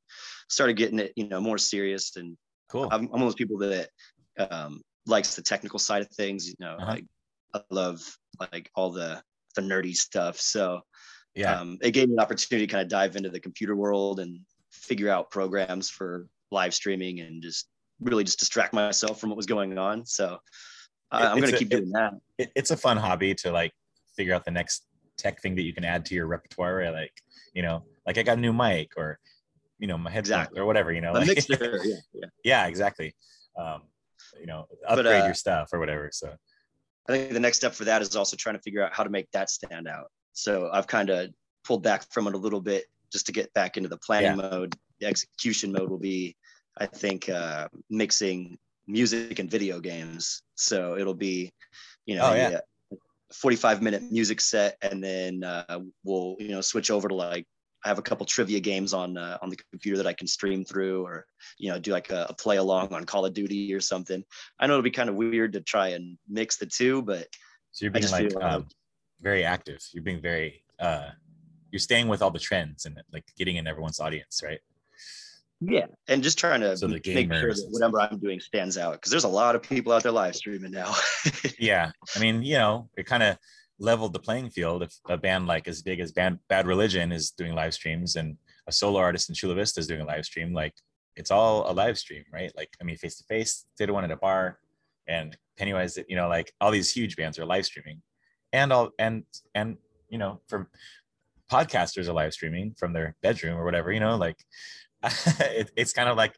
[0.49, 2.37] started getting it you know more serious and
[2.69, 3.89] cool I'm, I'm one of those people that
[4.37, 6.47] um, likes the technical side of things.
[6.47, 6.91] You know, Uh-huh.
[6.91, 7.05] like
[7.53, 8.01] I love
[8.39, 9.21] like all the
[9.55, 10.39] the nerdy stuff.
[10.39, 10.81] So
[11.33, 14.19] yeah um, it gave me an opportunity to kind of dive into the computer world
[14.19, 14.39] and
[14.71, 17.67] figure out programs for live streaming and just
[18.01, 20.05] really just distract myself from what was going on.
[20.05, 20.39] So It-
[21.11, 22.13] I'm going to keep doing that.
[22.37, 23.71] it, it's a fun hobby to like
[24.15, 24.85] figure out the next
[25.17, 27.13] tech thing that you can add to your repertoire like
[27.53, 29.17] you know like i got a new mic or
[29.79, 30.59] you know my headphones Exactly.
[30.59, 32.25] or whatever you know like- mixer, yeah, yeah.
[32.43, 33.15] yeah exactly
[33.57, 33.83] um
[34.37, 36.35] you know But, upgrade uh, your stuff or whatever so
[37.07, 39.09] I think the next step for that is also trying to figure out how to
[39.11, 40.07] make that stand out.
[40.33, 41.29] So I've kind of
[41.63, 44.75] pulled back from it a little bit just to get back into the planning mode.
[44.99, 46.35] The execution mode will be,
[46.77, 50.41] I think, uh, mixing music and video games.
[50.55, 51.49] So it'll be,
[52.05, 52.59] you know, Oh, yeah.
[52.91, 52.95] a
[53.33, 57.45] 45 minute music set, and then uh, we'll, you know, switch over to like
[57.83, 60.65] I have a couple trivia games on uh, on the computer that I can stream
[60.65, 61.25] through, or
[61.57, 64.23] you know, do like a, a play along on Call of Duty or something.
[64.59, 67.27] I know it'll be kind of weird to try and mix the two, but
[67.71, 68.67] so you're being like like- um,
[69.21, 71.07] very active you're being very uh
[71.75, 74.59] you're staying with all the trends and like getting in everyone's audience right?
[75.61, 79.09] Yeah, and just trying to So make sure that whatever I'm doing stands out because
[79.09, 80.93] there's a lot of people out there live streaming now.
[81.59, 83.37] yeah i mean you know it kind of
[83.79, 87.31] leveled the playing field if a band like as big as band bad religion is
[87.31, 90.53] doing live streams and a solo artist in chula vista is doing a live stream
[90.53, 90.73] like
[91.17, 92.51] it's all a live stream right?
[92.55, 94.59] Like i mean face to face did one at a bar
[95.07, 98.01] and pennywise you know like all these huge bands are live streaming.
[98.53, 99.77] And all and and
[100.09, 100.67] you know from
[101.51, 104.37] podcasters are live streaming from their bedroom or whatever you know like
[105.03, 106.35] it, it's kind of like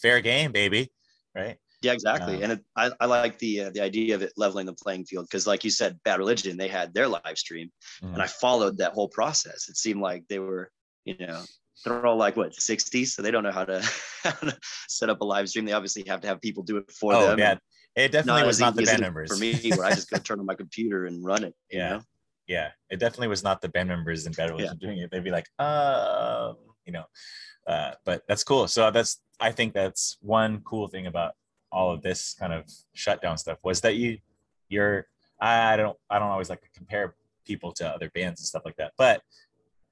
[0.00, 0.90] fair game baby
[1.34, 2.36] right yeah, exactly.
[2.36, 5.06] Um, and it, I, I like the uh, the idea of it leveling the playing
[5.06, 8.12] field because, like you said, Bad Religion they had their live stream, Mhm.
[8.12, 9.66] and I followed that whole process.
[9.70, 10.70] It seemed like they were,
[11.06, 11.40] you know,
[11.82, 13.80] they're all like what 60s, so they don't know how to,
[14.24, 15.64] how to set up a live stream.
[15.64, 17.38] They obviously have to have people do it for oh them.
[17.38, 17.56] yeah
[17.96, 20.38] it definitely Not was not the band members for me, where I just go turn
[20.38, 21.54] on my computer and run it.
[21.70, 21.88] You Yeah.
[21.88, 22.02] know?
[22.54, 25.30] Yeah it definitely was not the band members in bad religion doing it they'd be
[25.30, 27.04] like um you know
[27.66, 28.66] uh, but that's cool.
[28.68, 31.34] So that's I think that's one cool thing about
[31.72, 34.18] all of this kind of shutdown stuff was that you
[34.68, 35.06] you're
[35.40, 37.14] I don't I don't always like to compare
[37.46, 39.22] people to other bands and stuff like that, but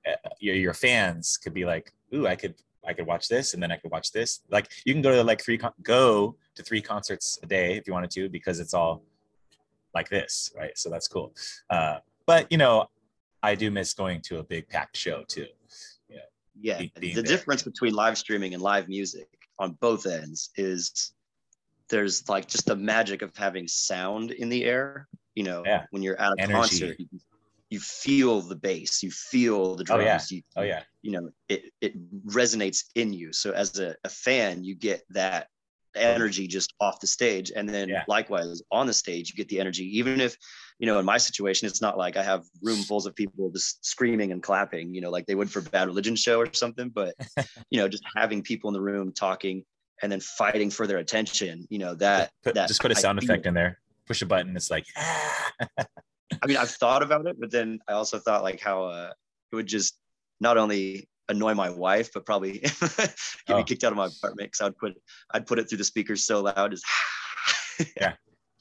[0.07, 2.55] uh, your your fans could be like, ooh, I could
[2.87, 4.41] I could watch this and then I could watch this.
[4.51, 7.87] Like you can go to like three con- go to three concerts a day if
[7.87, 9.03] you wanted to because it's all
[9.95, 10.77] like this, right?
[10.77, 11.35] So that's cool.
[11.71, 12.87] Uh, but you know,
[13.43, 15.47] I do miss going to a big packed show too.
[16.09, 16.19] Yeah.
[16.61, 16.79] Yeah.
[16.79, 21.13] Be- being the there, difference between live streaming and live music on both ends is
[21.89, 25.09] there's like just the magic of having sound in the air.
[25.35, 25.85] You know, Yeah.
[25.91, 26.53] when you're at a Energy.
[26.53, 27.07] concert, you,
[27.71, 30.03] you feel the bass, you feel the drums.
[30.03, 30.21] Oh, yeah.
[30.31, 31.93] you, Oh yeah, you know, it it
[32.27, 33.33] resonates in you.
[33.33, 35.49] So as a, a fan, you get that
[36.01, 37.53] energy just off the stage.
[37.55, 38.05] And then Yeah.
[38.09, 40.37] likewise on the stage, you get the energy, even if,
[40.79, 43.85] you know, in my situation, it's not like I have room fulls of people just
[43.85, 46.89] screaming and clapping, you know, like they would for bad religion show or something.
[46.89, 47.15] But,
[47.71, 49.65] you know, just having people in the room talking
[50.03, 53.19] and then fighting for their attention, you know, that, put, that just put a sound
[53.19, 53.81] effect in there.
[54.07, 54.57] Push a button.
[54.57, 55.53] It's like ah.
[56.43, 59.13] I mean, I've thought about it, but then I also thought like how uh,
[59.51, 59.99] it would just
[60.41, 63.15] not only annoy my wife, but probably get
[63.49, 63.57] Oh.
[63.57, 64.95] me kicked out of my apartment because I'd put
[65.33, 66.83] I'd put it through the speakers so loud as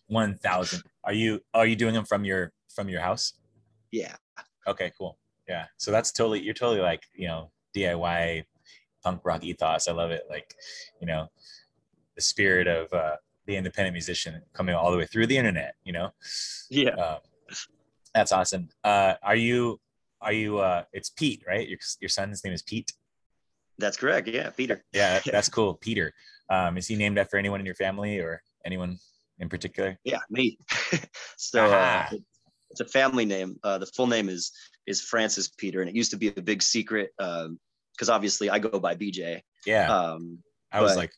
[0.07, 0.83] one thousand.
[1.03, 3.33] Are you are you doing them from your from your house?
[3.91, 4.15] yeah
[4.67, 5.17] Okay, cool.
[5.47, 5.65] Yeah.
[5.77, 8.43] So that's totally you're totally like, you know, DIY
[9.03, 9.87] punk rock ethos.
[9.87, 10.23] I love it.
[10.29, 10.53] Like,
[10.99, 11.27] you know,
[12.15, 15.93] the spirit of uh the independent musician coming all the way through the internet, you
[15.93, 16.11] know?
[16.69, 17.19] yeah Um,
[18.13, 18.67] that's awesome.
[18.83, 19.79] Uh are you
[20.21, 21.67] are you uh it's Pete, right?
[21.67, 22.91] Your your son's name is Pete.
[23.77, 25.75] that's correct yeah Peter Yeah, that's cool.
[25.75, 26.13] Peter.
[26.49, 28.97] Um, is he named after anyone in your family or anyone
[29.39, 29.99] in particular?
[30.03, 30.57] yeah me
[31.37, 32.09] so uh,
[32.71, 34.51] it's a family name uh, the full name is
[34.87, 38.79] is Francis Peter and it used to be a big secret because obviously I go
[38.79, 39.87] by BJ Yeah.
[39.95, 40.39] um,
[40.71, 41.11] I was like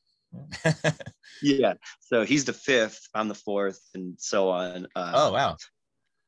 [1.41, 5.55] yeah so he's the fifth I'm the fourth and so on uh, Oh wow.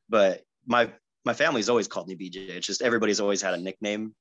[0.08, 0.92] but my
[1.24, 2.50] my family's always called me BJ.
[2.50, 4.14] It's just everybody's always had a nickname.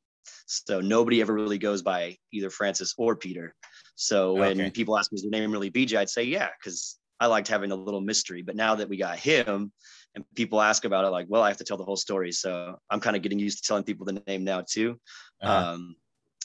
[0.46, 3.56] So nobody ever really goes by either Francis or Peter.
[3.96, 4.70] So when Okay.
[4.72, 5.98] people ask me, is your name really BJ?
[5.98, 8.42] I'd say, yeah, because I liked having a little mystery.
[8.42, 9.72] But now that we got him
[10.16, 12.32] and people ask about it, like, well, I have to tell the whole story.
[12.32, 15.00] So I'm kind of getting used to telling people the name now too.
[15.42, 15.74] Uh-huh.
[15.74, 15.96] Um,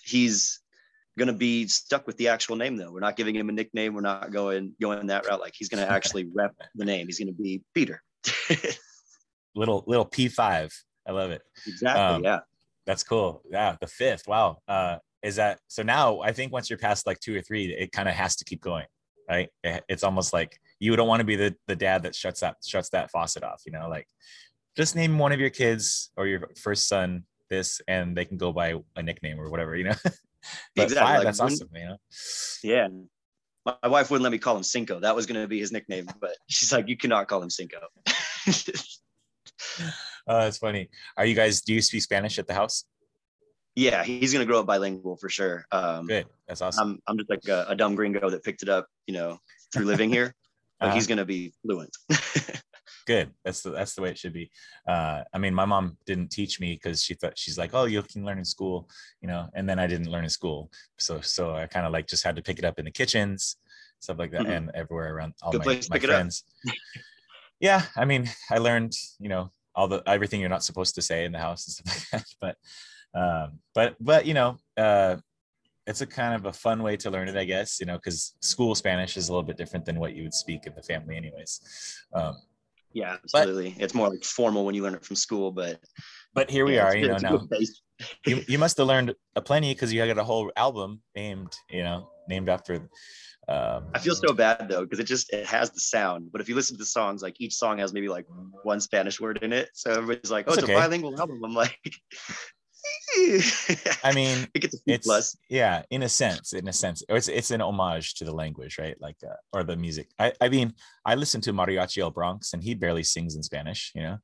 [0.05, 0.61] he's
[1.19, 2.93] gonna be stuck with the actual name though.
[2.93, 3.95] We're not giving him a nickname.
[3.95, 5.41] We're not going going that route.
[5.41, 7.07] Like he's gonna actually rep the name.
[7.07, 8.03] He's gonna be Peter.
[9.57, 10.73] little little P5.
[11.09, 11.43] I love it.
[11.67, 12.03] exactly.
[12.03, 12.41] Um, yeah.
[12.87, 13.43] That's cool.
[13.51, 14.29] Yeah, the fifth.
[14.29, 14.59] Wow.
[14.69, 15.83] Uh, is that so?
[15.83, 18.45] Now I think once you're past like two or three, it kind of has to
[18.45, 18.87] keep going,
[19.29, 19.49] right?
[19.65, 22.57] It- It's almost like you don't want to be the the dad that shuts that
[22.65, 23.63] shuts that faucet off.
[23.67, 24.07] You know, like
[24.77, 28.53] just name one of your kids or your first son this, and they can go
[28.53, 29.75] by a nickname or whatever.
[29.77, 29.95] You know.
[30.77, 31.69] Exactly, five, like that's awesome.
[31.75, 31.97] You know.
[32.63, 32.87] Yeah.
[33.65, 35.01] My, my wife wouldn't let me call him Cinco.
[35.01, 37.79] That was going to be his nickname, but she's like, you cannot call him Cinco.
[40.29, 40.89] Oh, that's funny.
[41.17, 41.61] Are you guys?
[41.63, 42.85] Do you speak Spanish at the house?
[43.77, 45.67] yeah, he's going to grow up bilingual for sure.
[45.71, 46.27] Um, Good.
[46.49, 46.89] That's awesome.
[46.89, 49.39] I'm, I'm just like a, a dumb gringo that picked it up, you know,
[49.73, 50.35] through living here,
[50.81, 50.95] but Uh-huh.
[50.97, 51.95] he's going to be fluent.
[53.07, 54.51] good that's the that's the way it should be
[54.89, 58.03] uh i mean my mom didn't teach me because she thought she's like oh you
[58.03, 58.89] can learn in school
[59.21, 62.09] you know and then i didn't learn in school so so i kind of like
[62.09, 63.59] just had to pick it up in the kitchens
[64.01, 64.57] stuff like that Mhm.
[64.57, 66.17] and everywhere around all Good my, my pick it up.
[66.17, 66.43] friends
[67.61, 71.25] yeah i mean i learned you know all the everything you're not supposed to say
[71.25, 72.35] in the house and stuff like that.
[72.41, 72.57] But
[73.21, 75.17] um but but you know uh
[75.87, 78.35] it's a kind of a fun way to learn it i guess you know because
[78.41, 81.17] school spanish is a little bit different than what you would speak in the family
[81.17, 81.61] anyways.
[82.13, 82.37] Um
[82.93, 83.77] yeah, absolutely.
[83.79, 85.79] it's more like formal when you learn it from school, but
[86.33, 87.47] but here we yeah, are you know now
[88.27, 91.83] you, you must have learned a plenty because you got a whole album named you
[91.83, 92.89] know named after
[93.49, 96.49] um I feel so bad though, because it just, it has the sound, but if
[96.49, 98.27] you listen to the songs, like each song has maybe like
[98.63, 99.71] one Spanish word in it.
[99.73, 100.75] So everybody's like, oh, It's okay.
[100.75, 101.45] a bilingual album.
[101.45, 101.79] I'm like,
[104.05, 105.37] i mean it gets a C it's plus.
[105.49, 108.97] yeah in a sense in a sense it's it's an homage to the language right
[109.01, 110.73] like uh, or the music i i mean
[111.05, 114.19] i listen to mariachi el bronx and he barely sings in spanish you know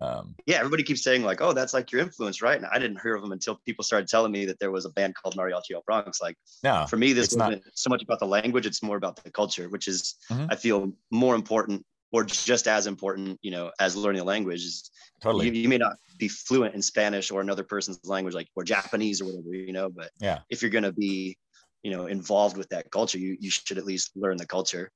[0.00, 3.00] um yeah, everybody keeps saying like, "Oh, that's like your influence, right?" And I didn't
[3.02, 5.72] hear of them until people started telling me that there was a band called Mariachi
[5.74, 6.20] El Bronx.
[6.20, 9.22] Like no for me, this it's not- so much about the language; it's more about
[9.22, 10.46] the culture, which is Mhm.
[10.50, 14.64] I feel more important or just as important, you know, as learning a language.
[14.64, 18.48] Is totally you, you may not be fluent in Spanish or another person's language, like
[18.56, 20.40] or Japanese or whatever, you know, but Yeah.
[20.48, 21.36] if you're gonna be,
[21.82, 24.90] you know, involved with that culture, you you should at least learn the culture.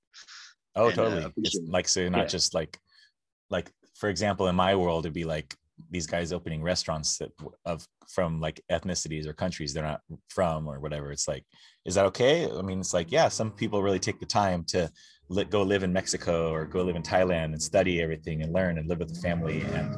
[0.75, 1.33] Oh, and, uh, totally.
[1.37, 1.69] it.
[1.69, 2.27] like so not Yeah.
[2.27, 2.79] just like
[3.51, 3.71] like
[4.03, 5.55] for example, in my world, it'd be like
[5.88, 7.31] these guys opening restaurants that
[7.65, 11.12] of from like ethnicities or countries they're not from or whatever.
[11.12, 11.45] It's like
[11.85, 12.51] is that okay?
[12.51, 14.91] I mean it's like yeah some people really take the time to
[15.51, 18.88] go live in mexico or go live in thailand and study everything and learn and
[18.88, 19.95] live with the family and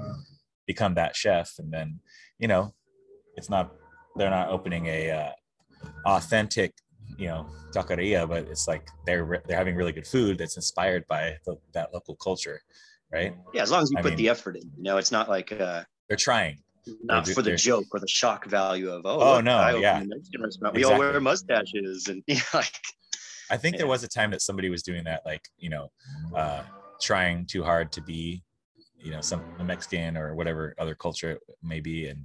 [0.67, 1.55] become that chef.
[1.59, 1.99] And then
[2.39, 2.75] you know
[3.39, 3.73] it's not
[4.17, 5.33] they're not opening a uh,
[6.05, 6.75] authentic
[7.17, 11.37] you know taqueria but it's like they're they're having really good food that's inspired by
[11.47, 12.61] the, that local culture
[13.15, 14.63] right Yeah, as long as you I put mean- the effort in.
[14.77, 16.59] You know, it's not like uh they're trying
[17.03, 20.03] not They're- for the joke or the shock value of oh, Oh, no, I yeah.
[20.05, 20.75] Mexican restaurant.
[20.75, 22.75] We all wear mustaches and you know, like
[23.51, 25.91] I think there was a time that somebody was doing that, like you know,
[26.35, 26.63] uh,
[27.01, 28.43] trying too hard to be,
[28.99, 32.25] you know, some Mexican or whatever other culture it may be, and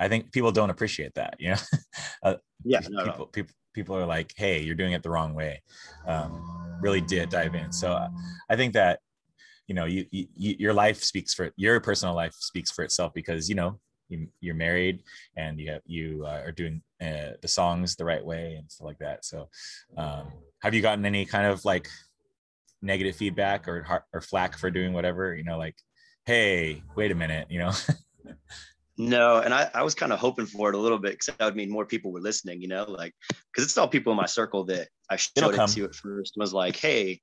[0.00, 1.36] I think people don't appreciate that.
[1.38, 1.56] You know,
[2.24, 3.10] uh, yeah, people, no, no.
[3.12, 5.62] people people people are like, hey, you're doing it the wrong way.
[6.06, 7.70] Um, really did dive in.
[7.70, 8.08] So uh,
[8.48, 8.98] I think that
[9.70, 13.14] you know, you, you you- your life speaks for your personal life speaks for itself
[13.14, 13.78] because you know
[14.08, 15.04] you, you're married
[15.36, 18.86] and you have you uh, are doing uh, the songs the right way and stuff
[18.86, 19.24] like that.
[19.24, 19.48] So,
[19.96, 20.24] um,
[20.62, 21.88] have you gotten any kind of like
[22.82, 25.36] negative feedback or or flack for doing whatever?
[25.36, 25.76] You know, like,
[26.26, 27.72] hey, wait a minute, you know?
[28.98, 31.44] No, and I, I was kind of hoping for it a little bit because that
[31.46, 34.26] would mean more people were listening, you know, like because it's all people in my
[34.26, 37.22] circle that I showed it to at first was like, hey,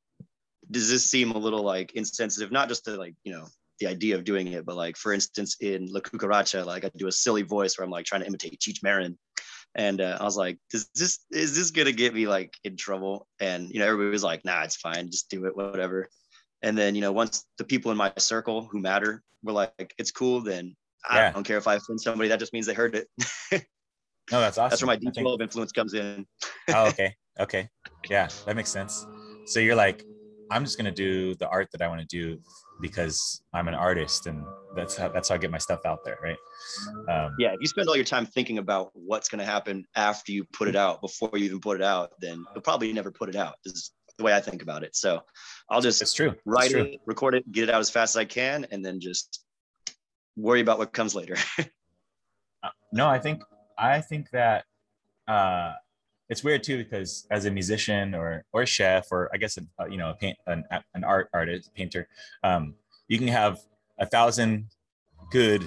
[0.72, 2.52] does this seem a little like insensitive?
[2.52, 3.46] Not just to like, you know,
[3.80, 7.08] the idea of doing it, but like for instance in La Cucaracha, like I do
[7.08, 9.18] a silly voice where I'm like trying to imitate Cheech Marin.
[9.76, 13.28] And uh, I was like, does this is this gonna get me like in trouble?
[13.40, 16.10] And you know, everybody was like, nah, it's fine, just do it, whatever.
[16.64, 20.10] And then, you know, once the people in my circle who matter were like, it's
[20.12, 20.76] cool, then
[21.14, 21.28] Yeah.
[21.30, 22.30] I don't care if I offend somebody.
[22.30, 23.08] That just means they heard it.
[24.30, 24.70] No, that's awesome.
[24.72, 26.26] That's where my I think- D12 influence comes in.
[26.70, 27.16] oh, okay.
[27.40, 27.70] Okay.
[28.10, 29.06] Yeah, that makes sense.
[29.46, 30.04] So you're like,
[30.52, 32.40] I'm just gonna do the art that I want to do
[32.82, 34.44] because I'm an artist and
[34.76, 36.38] that's how that's how I get my stuff out there, right?
[37.10, 40.32] Um, Yeah, if you spend all your time thinking about what's going to happen after
[40.32, 43.30] you put it out, before you even put it out, then you'll probably never put
[43.30, 43.56] it out.
[43.66, 44.96] Is the way I think about it.
[44.96, 45.22] So
[45.70, 46.32] I'll just it's true.
[46.32, 46.84] It's write true.
[46.84, 49.44] it, record it, get it out as fast as I can, and then just
[50.36, 51.38] worry about what comes later.
[52.64, 53.44] Uh, no, I think
[53.78, 54.66] I think that
[55.28, 55.74] uh,
[56.30, 59.90] it's weird too because as a musician or or a chef or I guess a,
[59.90, 60.64] you know a paint an,
[60.94, 62.08] an art artist painter,
[62.44, 62.76] um,
[63.08, 63.60] you can have
[64.00, 64.68] a thousand
[65.32, 65.64] good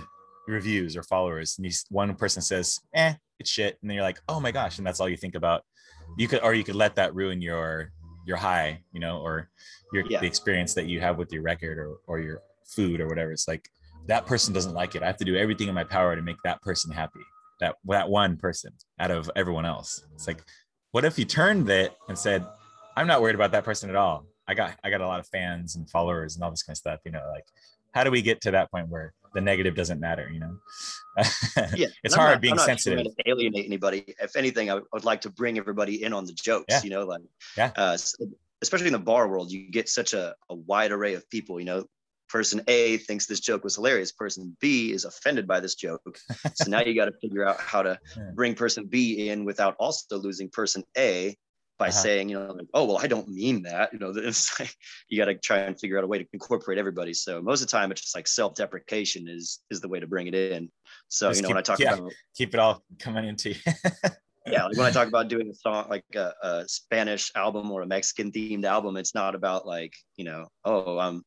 [0.47, 4.21] reviews or followers, and you, one person says, "Eh, it's shit," and then you're like,
[4.29, 5.65] "Oh my gosh," and that's all you think about.
[6.19, 7.93] You could or you could let that ruin your
[8.27, 9.49] your high, you know, or
[9.93, 10.21] your Yeah.
[10.21, 13.33] the experience that you have with your record or or your food or whatever.
[13.33, 13.69] It's like
[14.07, 15.03] that person doesn't like it.
[15.03, 17.21] I have to do everything in my power to make that person happy.
[17.61, 20.05] That that one person out of everyone else.
[20.15, 20.43] It's like,
[20.93, 22.45] what if you turned it and said,
[22.97, 24.25] I'm not worried about that person at all.
[24.49, 26.79] I got I got a lot of fans and followers and all this kind of
[26.79, 27.01] stuff.
[27.05, 27.45] You know, like
[27.93, 30.29] how do we get to that point where the negative doesn't matter?
[30.33, 30.57] You know,
[31.77, 33.05] yeah, it's hard not- being I'm not sensitive.
[33.05, 34.15] to alienate anybody.
[34.21, 36.67] If anything, I would, like to bring everybody in on the jokes.
[36.69, 36.81] Yeah.
[36.83, 37.23] You know, like
[37.57, 37.71] Yeah.
[37.77, 37.97] uh,
[38.63, 41.59] especially in the bar world, you get such a, a wide array of people.
[41.61, 41.85] You know,
[42.31, 44.13] person A thinks this joke was hilarious.
[44.13, 46.19] Person B is offended by this joke.
[46.55, 47.99] so now you got to figure out how to
[48.35, 51.37] bring person B in without also losing person A
[51.79, 51.93] by Uh-huh.
[52.03, 53.93] saying, you know, like, oh well, I don't mean that.
[53.93, 54.75] You know, it's like
[55.09, 57.15] you got to try and figure out a way to incorporate everybody.
[57.15, 60.27] So most of the time, it's just like self-deprecation is is the way to bring
[60.27, 60.71] it in.
[61.09, 61.95] So Just you know, keep- when I talk yeah.
[61.95, 63.55] about Keep it all coming into
[64.47, 67.83] yeah, like when I talk about doing a song like a, a Spanish album or
[67.83, 71.25] a Mexican themed album, it's not about like, you know, oh, I'm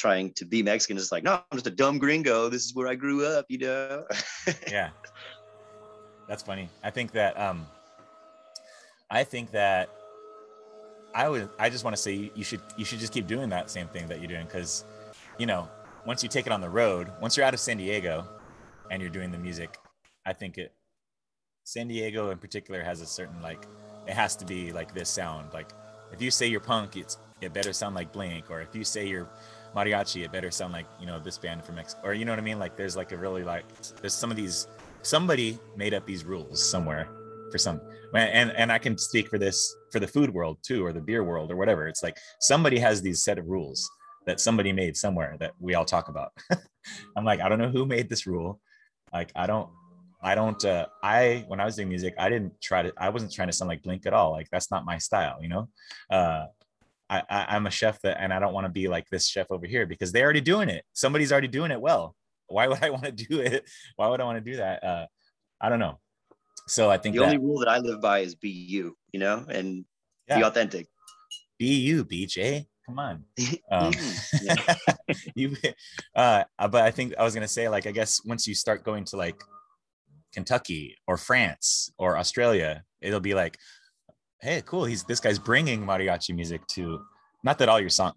[0.00, 0.96] trying to be Mexican.
[0.96, 2.48] It's like, no, I'm just a dumb gringo.
[2.48, 4.04] This is where I grew up, you know?
[4.70, 4.90] yeah
[6.30, 7.66] that's funny i think that um
[9.10, 9.90] i think that
[11.12, 13.68] i would i just want to say you should you should just keep doing that
[13.68, 14.84] same thing that you're doing because
[15.38, 15.68] you know
[16.06, 18.24] once you take it on the road once you're out of san diego
[18.92, 19.76] and you're doing the music
[20.24, 20.72] i think it
[21.64, 23.66] san diego in particular has a certain like
[24.06, 25.72] it has to be like this sound like
[26.12, 29.04] if you say you're punk it's it better sound like blink or if you say
[29.04, 29.28] you're
[29.74, 32.38] mariachi it better sound like you know this band from mexico or you know what
[32.38, 32.58] i mean?
[32.58, 33.64] Like there's like a really like
[34.00, 34.66] there's some of these
[35.02, 37.08] somebody made up these rules somewhere
[37.50, 37.80] for some
[38.14, 41.24] and and i can speak for this for the food world too or the beer
[41.24, 41.88] world or whatever.
[41.88, 43.88] It's like somebody has these set of rules
[44.26, 46.32] that somebody made somewhere that we all talk about.
[47.16, 48.60] I'm like i don't know who made this rule.
[49.12, 49.68] Like i don't
[50.22, 53.32] i don't uh i when i was doing music i didn't try to i wasn't
[53.32, 54.32] trying to sound like blink at all.
[54.32, 55.68] Like that's not my style you know?
[56.10, 56.46] Uh
[57.10, 59.48] I, I i'm a chef that and i don't want to be like this chef
[59.50, 60.84] over here because they're already doing it.
[60.92, 62.14] Somebody's already doing it well.
[62.46, 63.68] Why would i want to do it?
[63.96, 64.82] Why would i want to do that?
[64.82, 65.06] Uh
[65.60, 65.98] i don't know.
[66.68, 69.20] So i think the that only rule that I live by is be you, you
[69.20, 69.84] know, and
[70.28, 70.86] be authentic.
[71.58, 73.24] be you bj Come on.
[73.70, 73.92] Um,
[75.36, 75.56] you,
[76.16, 79.04] uh, but I think I was gonna say, like, I guess once you start going
[79.04, 79.40] to like
[80.32, 83.56] Kentucky or France or Australia, it'll be like,
[84.42, 84.84] hey, cool.
[84.84, 87.00] He's this guy's bringing mariachi music to.
[87.42, 88.12] Not that all your song,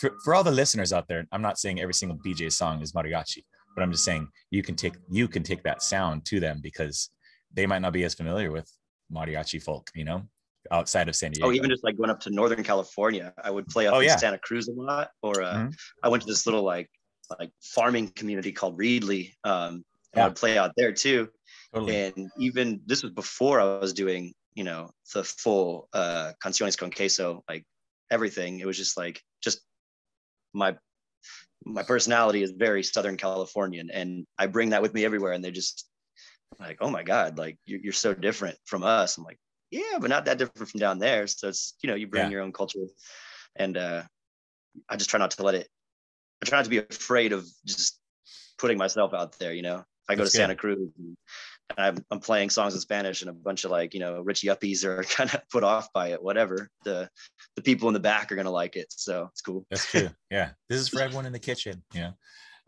[0.00, 2.92] for, for all the listeners out there, I'm not saying every single BJ song is
[2.92, 3.44] mariachi,
[3.76, 7.10] but I'm just saying you can take you can take that sound to them because
[7.54, 8.68] they might not be as familiar with
[9.12, 10.22] mariachi folk, you know,
[10.72, 11.48] outside of San Diego.
[11.48, 14.18] Oh, even just like going up to Northern California, I would play up Oh, in.
[14.18, 15.10] Santa Cruz a lot.
[15.22, 15.74] Or uh, Mhm.
[16.02, 16.88] I went to this little like
[17.38, 19.32] like farming community called Reedley.
[19.44, 19.84] Um, and
[20.16, 20.24] Yeah.
[20.24, 21.28] I would play out there too.
[21.72, 21.96] totally.
[21.96, 26.90] And even this was before I was doing, you know, the full uh, canciones con
[26.90, 27.64] queso, like
[28.10, 28.60] everything.
[28.60, 29.60] It was just like just
[30.52, 30.76] my
[31.64, 35.32] my personality is very Southern Californian, and I bring that with me everywhere.
[35.32, 35.88] And they're just
[36.58, 39.38] like, "Oh my God, like you're, you're so different from us." I'm like,
[39.70, 42.30] "Yeah, but not that different from down there." So it's you know, you bring Yeah.
[42.30, 42.80] your own culture,
[43.56, 44.04] and uh,
[44.88, 45.68] I just try not to let it.
[46.42, 48.00] I try not to be afraid of just
[48.58, 49.52] putting myself out there.
[49.54, 50.42] You know, I go That's to good.
[50.42, 50.78] Santa Cruz.
[50.98, 51.16] And,
[51.78, 54.84] I'm, I'm playing songs in Spanish and a bunch of like, you know, rich yuppies
[54.84, 56.68] are kind of put off by it, whatever.
[56.84, 57.08] The
[57.56, 58.86] the people in the back are gonna like it.
[58.90, 59.64] So it's cool.
[59.70, 60.10] That's true.
[60.30, 60.50] Yeah.
[60.68, 62.12] This is for everyone in the kitchen, Yeah.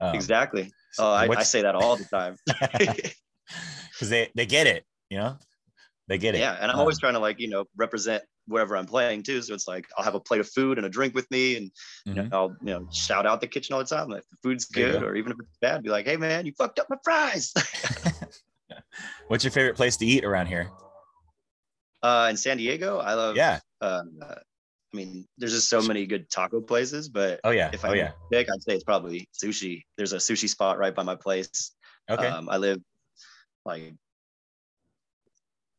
[0.01, 0.70] Um, exactly.
[0.99, 2.36] Oh, I, I say that all the time.
[2.78, 5.36] because they they get it, you know,
[6.09, 6.38] they get it.
[6.38, 6.57] yeah.
[6.61, 9.40] And I'm always Um, trying to like, you know, represent wherever I'm playing too.
[9.43, 11.70] So it's like I'll have a plate of food and a drink with me and
[12.07, 12.32] you know, mhm.
[12.32, 14.11] I'll you know shout out the kitchen all the time.
[14.12, 15.07] If the food's good go.
[15.07, 17.53] or even if it's bad, be like, hey man, you fucked up my fries.
[19.28, 20.70] What's your favorite place to eat around here?
[22.03, 23.61] uh in San Diego, I love Yeah.
[23.80, 27.70] uh, I mean, there's just so many good taco places, but Oh yeah.
[27.72, 28.12] if Oh I yeah.
[28.30, 29.84] pick, I'd say it's probably sushi.
[29.97, 31.72] There's a sushi spot right by my place.
[32.11, 32.26] Okay.
[32.26, 32.78] Um, I live
[33.64, 33.95] like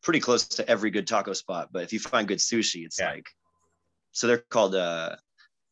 [0.04, 3.12] pretty close to every good taco spot, but if you find good sushi, it's Yeah.
[3.12, 3.26] like
[4.12, 5.16] so they're called uh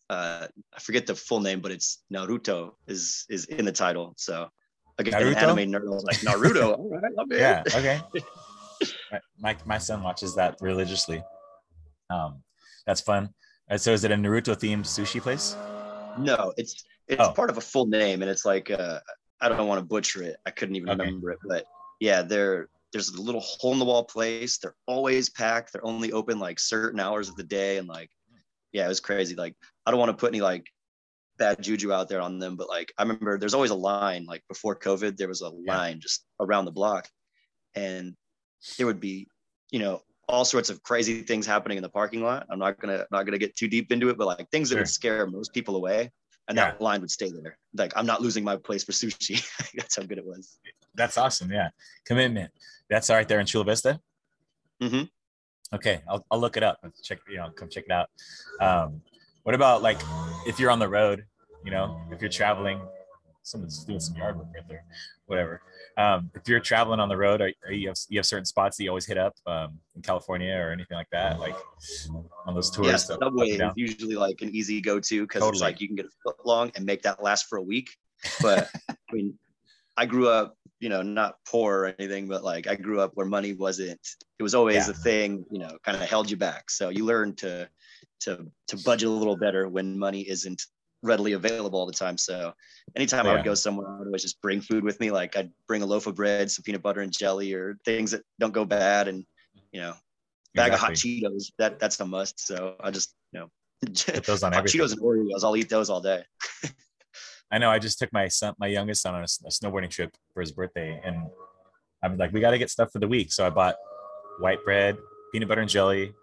[0.09, 4.13] uh I forget the full name, but it's Naruto is is in the title.
[4.17, 4.49] So
[4.97, 5.37] again, an Naruto?
[5.37, 6.73] anime nerd was like Naruto.
[6.79, 7.39] All right, love it.
[7.39, 7.63] yeah.
[7.75, 8.01] Okay.
[9.39, 11.23] my, my son watches that religiously.
[12.09, 12.43] Um,
[12.85, 13.29] that's fun.
[13.69, 15.55] Uh, so is it a Naruto themed sushi place?
[16.19, 17.31] No, it's it's Oh.
[17.31, 18.99] part of a full name, and it's like uh,
[19.39, 20.37] I don't want to butcher it.
[20.45, 21.03] I couldn't even Okay.
[21.03, 21.65] remember it, but
[21.99, 24.57] yeah, there there's a little hole in the wall place.
[24.57, 25.73] They're always packed.
[25.73, 28.09] They're only open like certain hours of the day, and like
[28.71, 29.35] yeah, it was crazy.
[29.35, 30.67] Like I don't want to put any like
[31.37, 34.25] bad juju out there on them, but like I remember there's always a line.
[34.25, 35.77] Like before COVID, there was a Yeah.
[35.77, 37.07] line just around the block,
[37.75, 38.15] and
[38.77, 39.27] there would be
[39.71, 42.47] you know all sorts of crazy things happening in the parking lot.
[42.49, 44.87] I'm not gonna not gonna get too deep into it, but like things that would
[44.87, 46.11] scare most people away,
[46.51, 47.57] and that line would stay there.
[47.73, 49.41] Like I'm not losing my place for sushi.
[49.75, 50.59] That's how good it was.
[50.95, 51.51] That's awesome.
[51.51, 51.69] Yeah.
[52.05, 52.51] Commitment.
[52.89, 53.99] That's all right there in Chula Vista.
[54.81, 55.09] Mhm.
[55.73, 56.79] Okay, I'll, I'll look it up.
[56.83, 58.09] Let's check, you know, come check it out.
[58.59, 59.01] Um,
[59.43, 60.01] what about like
[60.45, 61.25] if you're on the road,
[61.63, 62.81] you know, if you're traveling,
[63.43, 64.83] someone's doing some yard work right there,
[65.25, 65.61] whatever.
[65.97, 68.77] Um, if you're traveling on the road, are, are you have you have certain spots
[68.77, 71.55] that you always hit up um, in California or anything like that, like
[72.45, 72.87] on those tours?
[72.87, 75.57] Yeah, Subway is usually like an easy go-to because Totally.
[75.57, 77.95] it's like you can get a foot long and make that last for a week.
[78.41, 79.33] But I mean,
[79.97, 83.25] I grew up, you know, not poor or anything, but like I grew up where
[83.25, 83.99] money wasn't.
[84.39, 84.91] It was always Yeah.
[84.91, 86.69] a thing, you know, kind of held you back.
[86.69, 87.67] So you learn to
[88.21, 90.61] to to budget a little better when money isn't
[91.03, 92.17] readily available all the time.
[92.17, 92.53] So
[92.95, 95.11] anytime I would go somewhere, I would always just bring food with me.
[95.11, 98.23] Like I'd bring a loaf of bread, some peanut butter and jelly, or things that
[98.39, 99.25] don't go bad, and
[99.71, 99.93] you know,
[100.55, 101.51] bag of hot Cheetos.
[101.57, 102.45] That that's a must.
[102.45, 103.47] So I just you know,
[103.85, 104.81] Put those on hot everything.
[104.81, 105.43] Cheetos and Oreos.
[105.43, 106.23] I'll eat those all day.
[107.51, 107.69] I know.
[107.69, 111.01] I just took my son, my youngest son, on a snowboarding trip for his birthday,
[111.03, 111.27] and
[112.03, 113.31] I'm like, we got to get stuff for the week.
[113.31, 113.75] So I bought
[114.39, 114.97] white bread,
[115.31, 116.13] peanut butter and jelly,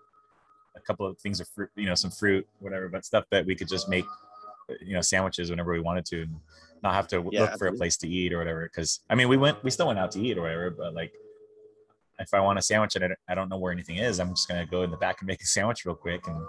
[0.76, 3.54] a couple of things of fruit, you know, some fruit, whatever, but stuff that we
[3.54, 4.04] could just make,
[4.80, 6.36] you know, sandwiches whenever we wanted to, and
[6.82, 8.62] not have to Yeah, look for a place to eat or whatever.
[8.64, 11.12] Because I mean, we went, we still went out to eat or whatever, but like.
[12.20, 14.66] If I want a sandwich and I don't- know where anything is, I'm just gonna
[14.66, 16.44] go in the back and make a sandwich real quick and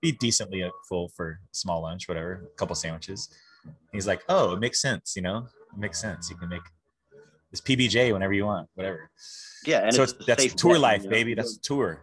[0.00, 3.28] be decently uh, full for small lunch, whatever, a couple sandwiches.
[3.92, 6.28] He's like, oh, it makes sense, you know, it makes sense.
[6.28, 6.62] You can make
[7.52, 9.08] this PBJ whenever you want, whatever.
[9.64, 11.10] Yeah, and so it's it's, that's tour life, you know?
[11.10, 11.34] baby.
[11.34, 12.00] That's tour.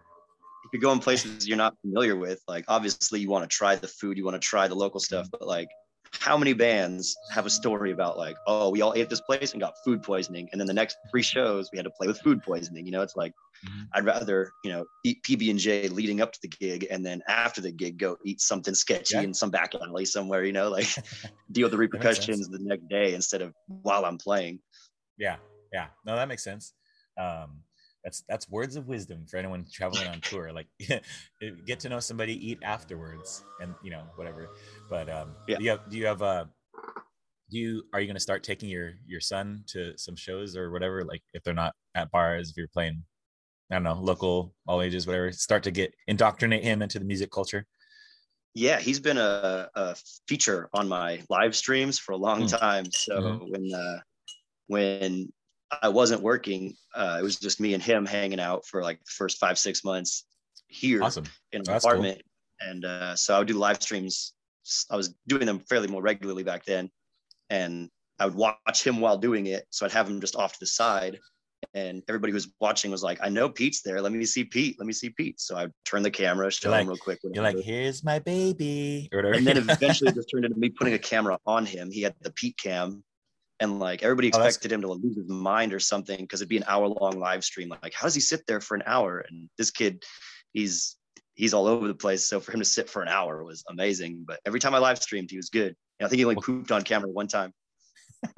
[0.73, 4.17] You're going places you're not familiar with, like obviously you want to try the food,
[4.17, 5.69] you want to try the local stuff, but like
[6.19, 9.61] how many bands have a story about like, oh, we all ate this place and
[9.61, 12.41] got food poisoning, and then the next three shows we had to play with food
[12.43, 12.85] poisoning.
[12.85, 13.33] You know, it's like
[13.65, 13.87] Mhm.
[13.93, 17.23] I'd rather you know eat PB and J leading up to the gig, and then
[17.27, 19.21] after the gig go eat something sketchy Yeah.
[19.21, 20.43] in some back alley somewhere.
[20.43, 20.87] You know, like
[21.51, 24.59] deal with the repercussions the next day instead of while I'm playing.
[25.17, 25.37] Yeah,
[25.71, 25.87] yeah.
[26.05, 26.73] No, that makes sense.
[27.17, 27.63] Um,
[28.03, 30.51] That's that's words of wisdom for anyone traveling on tour.
[30.53, 30.67] Like
[31.65, 34.51] get to know somebody, eat afterwards, and you know whatever.
[34.89, 35.57] But um, Yeah.
[35.57, 36.45] do you have do you have uh,
[37.49, 40.71] do you are you going to start taking your your son to some shows or
[40.71, 41.03] whatever?
[41.03, 43.03] Like if they're not at bars, if you're playing,
[43.71, 45.31] I don't know, local, all ages, whatever.
[45.33, 47.67] Start to get indoctrinate him into the music culture.
[48.55, 49.95] Yeah, he's been a, a
[50.27, 52.45] feature on my live streams for a long Mm.
[52.45, 52.91] time.
[52.91, 53.43] So Mhm.
[53.47, 54.01] when uh,
[54.67, 55.33] when
[55.81, 59.11] I wasn't working, uh, it was just me and him hanging out for like the
[59.11, 60.25] first five six months
[60.67, 61.25] here Awesome.
[61.51, 61.91] in an That's cool.
[61.91, 62.21] apartment.
[62.61, 64.33] And uh, so I would do live streams.
[64.89, 66.89] I was doing them fairly more regularly back then,
[67.49, 69.65] and I would watch him while doing it.
[69.69, 71.19] So I'd have him just off to the side,
[71.73, 73.99] and everybody who was watching was like, "I know Pete's there.
[74.01, 74.77] Let me see Pete.
[74.79, 77.19] Let me see Pete." So I'd turn the camera, show like- him real quick.
[77.23, 80.99] You're like, here's my baby, and then eventually it just turned into me putting a
[80.99, 81.91] camera on him.
[81.91, 83.03] He had the Pete cam.
[83.63, 86.57] And like everybody Oh, expected him to lose his mind or something because it'd be
[86.57, 87.69] an hour long live stream.
[87.69, 89.19] Like, how does he sit there for an hour?
[89.19, 90.03] And this kid,
[90.51, 90.97] he's
[91.35, 92.27] he's all over the place.
[92.27, 94.25] So for him to sit for an hour was amazing.
[94.27, 95.75] But every time I live streamed, he was good.
[95.99, 97.53] And I think he only pooped on camera one time.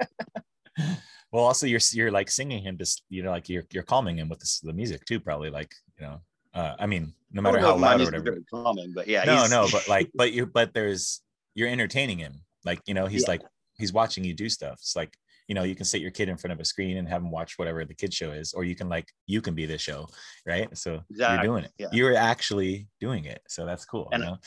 [1.32, 4.28] well, also you're you're like singing him just you know like you're you're calming him
[4.28, 6.20] with this, the music too, probably like you know.
[6.54, 8.38] Uh, I mean, no matter I don't know how loud or whatever.
[8.48, 11.20] calming, but yeah, no, no, but like, but you, but there's
[11.56, 12.42] you're entertaining him.
[12.64, 13.32] Like you know, he's Yeah.
[13.32, 13.42] like
[13.78, 14.74] he's watching you do stuff.
[14.74, 15.16] It's like
[15.48, 17.30] you know, you can sit your kid in front of a screen and have him
[17.30, 20.08] watch whatever the kid show is, or you can like you can be the show,
[20.44, 20.68] right?
[20.76, 21.72] So Exactly, you're doing it.
[21.78, 21.86] yeah.
[21.92, 23.42] You're actually doing it.
[23.46, 24.08] So that's cool.
[24.10, 24.38] And, you know,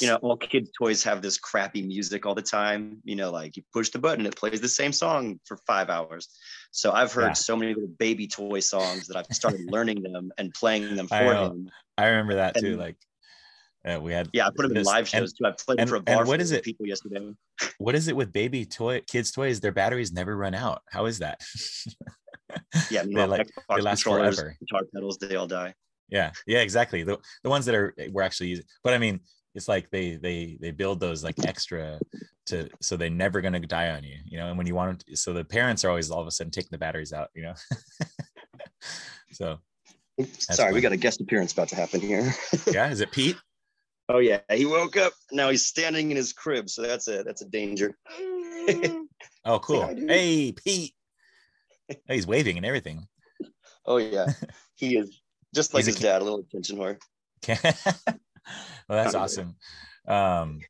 [0.00, 2.98] you know, all kids' toys have this crappy music all the time.
[3.04, 6.28] You know, like you push the button, it plays the same song for five hours.
[6.70, 7.32] So I've heard Yeah.
[7.32, 11.32] so many little baby toy songs that I've started learning them and playing them for
[11.32, 11.46] know.
[11.46, 11.70] him.
[11.96, 12.76] I remember that too.
[12.76, 12.96] Like,
[13.84, 15.44] uh, we had Yeah, I put them in this- live and- shows too.
[15.46, 16.64] I played and- them for a and bar what full is of it?
[16.64, 17.32] people yesterday.
[17.78, 19.60] what is it with baby toy kids toys?
[19.60, 20.82] Their batteries never run out.
[20.90, 21.40] How is that?
[22.90, 24.56] Yeah, They like- Xbox they last controllers, forever.
[24.60, 25.72] guitar pedals, they all die.
[26.10, 29.20] yeah yeah exactly the, the ones that are we're actually using but i mean
[29.54, 31.98] it's like they they they build those like extra
[32.44, 34.90] to so they're never going to die on you you know and when you want
[34.90, 37.28] them to, so the parents are always all of a sudden taking the batteries out
[37.34, 37.54] you know
[39.32, 39.58] so
[40.38, 42.34] Sorry, we got a guest appearance about to happen here.
[42.70, 43.36] yeah is it pete
[44.12, 45.12] oh yeah, he woke up.
[45.32, 47.96] Now he's standing in his crib, so that's a that's a danger.
[49.44, 50.94] oh cool hi, hey pete
[51.88, 53.08] hey, he's waving and everything
[53.86, 54.26] oh yeah,
[54.76, 55.20] he is
[55.52, 56.02] just like He's a his kid.
[56.04, 56.96] dad, a little attention whore.
[57.48, 58.16] well
[58.88, 59.56] that's awesome
[60.06, 60.60] um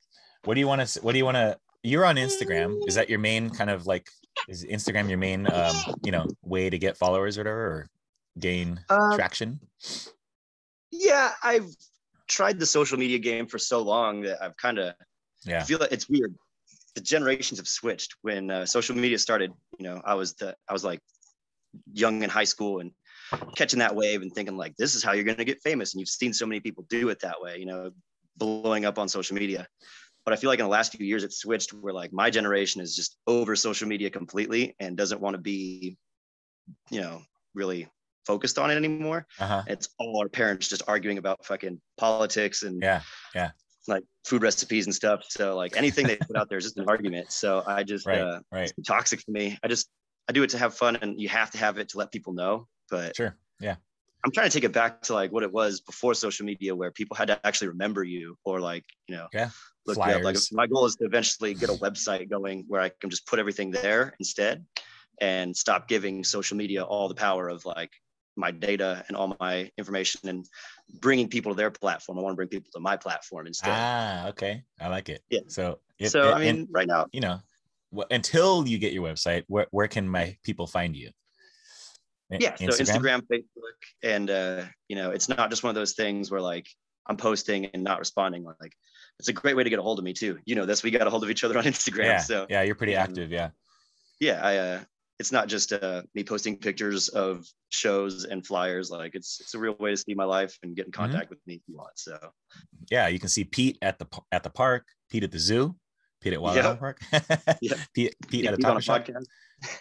[0.45, 3.11] what do you want to what do you want to you're on instagram is that
[3.11, 4.09] your main kind of like
[4.49, 7.91] is instagram your main um you know way to get followers or whatever or
[8.39, 9.61] gain Um, traction
[10.95, 11.67] yeah, I've
[12.33, 14.95] tried the social media game for so long that I've kind of
[15.47, 16.35] I yeah feel like it's weird.
[16.95, 18.17] The generations have switched.
[18.23, 21.01] When uh, social media started, you know, I was the I was like
[21.93, 22.91] young in high school and
[23.57, 25.93] catching that wave and thinking like, this is how you're going to get famous.
[25.93, 27.91] And you've seen so many people do it that way, you know,
[28.37, 29.67] blowing up on social media.
[30.25, 32.81] But I feel like in the last few years, it switched where like my generation
[32.81, 35.97] is just over social media completely and doesn't want to be,
[36.91, 37.23] you know,
[37.55, 37.89] really
[38.27, 39.27] focused on it anymore.
[39.39, 43.03] uh-huh It's all our parents just arguing about fucking politics and yeah
[43.35, 43.51] yeah,
[43.89, 45.25] like food recipes and stuff.
[45.29, 47.33] So like anything they put out there is just an argument.
[47.33, 49.59] So I just right uh, right it's toxic for me.
[49.63, 49.89] I just
[50.29, 52.33] I do it to have fun, and you have to have it to let people
[52.33, 52.69] know.
[52.91, 53.77] But sure yeah
[54.25, 56.91] I'm trying to take it back to like what it was before social media, where
[56.93, 59.51] people had to actually remember you or like you know Yeah.
[59.87, 60.23] look you up.
[60.23, 60.53] Like Flyers.
[60.53, 63.71] my goal is to eventually get a website going where I can just put everything
[63.73, 64.65] there instead,
[65.21, 67.91] and stop giving social media all the power of like
[68.37, 70.47] my data and all my information and
[71.01, 72.19] bringing people to their platform.
[72.19, 73.73] I want to bring people to my platform instead.
[73.73, 74.63] ah okay.
[74.81, 75.23] I like it.
[75.31, 75.41] Yeah.
[75.49, 77.41] so if, so I and- mean, right now, you know
[78.11, 81.11] until you get your website where, where can my people find you?
[82.31, 83.21] Yeah so instagram?
[83.31, 86.67] Facebook and uh you know it's not just one of those things where like
[87.07, 88.43] i'm posting and not responding.
[88.45, 88.73] Like
[89.19, 90.39] it's a great way to get a hold of me too.
[90.47, 92.63] You know this we got a hold of each other on instagram yeah so yeah
[92.63, 93.51] you're pretty um, active yeah.
[94.19, 94.81] Yeah i uh
[95.23, 99.59] it's not just uh me posting pictures of shows and flyers like it's it's a
[99.65, 101.03] real way to see my life and get in Mm-hmm.
[101.03, 102.19] contact with me if you want so
[102.91, 105.77] yeah you can see pete at the at the park pete at the zoo
[106.21, 106.59] pete at Wild.
[106.59, 106.99] Island Park.
[107.61, 107.75] Yeah.
[107.95, 109.05] Pete, Pete at a Pete on a shop.
[109.07, 109.25] podcast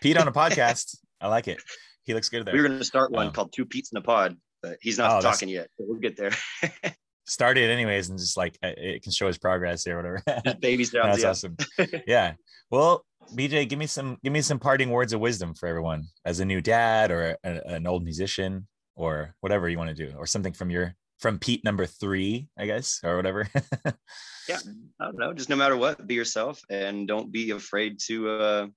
[0.01, 0.95] Pete on a podcast.
[1.19, 1.59] I like it.
[2.03, 2.53] He looks good there.
[2.53, 4.97] we were going to start one Um, called two pete's in a pod but he's
[4.99, 6.31] not Oh, talking yet so we'll get there
[7.27, 10.21] Started anyways, and just like it can show his progress or whatever.
[10.59, 11.29] baby sounds That's yeah.
[11.29, 11.55] awesome.
[12.07, 12.33] yeah.
[12.69, 13.05] Well,
[13.35, 16.45] BJ, give me some give me some parting words of wisdom for everyone as a
[16.45, 20.53] new dad or a, an old musician or whatever you want to do or something
[20.53, 23.47] from your from Pete number three, I guess, or whatever.
[24.49, 24.57] yeah
[24.99, 28.67] i don't know just no matter what be yourself and don't be afraid to uh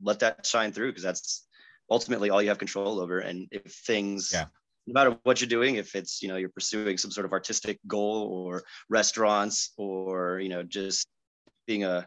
[0.00, 1.46] let that shine through because that's
[1.90, 3.20] ultimately all you have control over.
[3.20, 4.46] And if things, Yeah.
[4.86, 7.78] no matter what you're doing, if it's you know you're pursuing some sort of artistic
[7.86, 11.06] goal or restaurants or you know just
[11.66, 12.06] being a,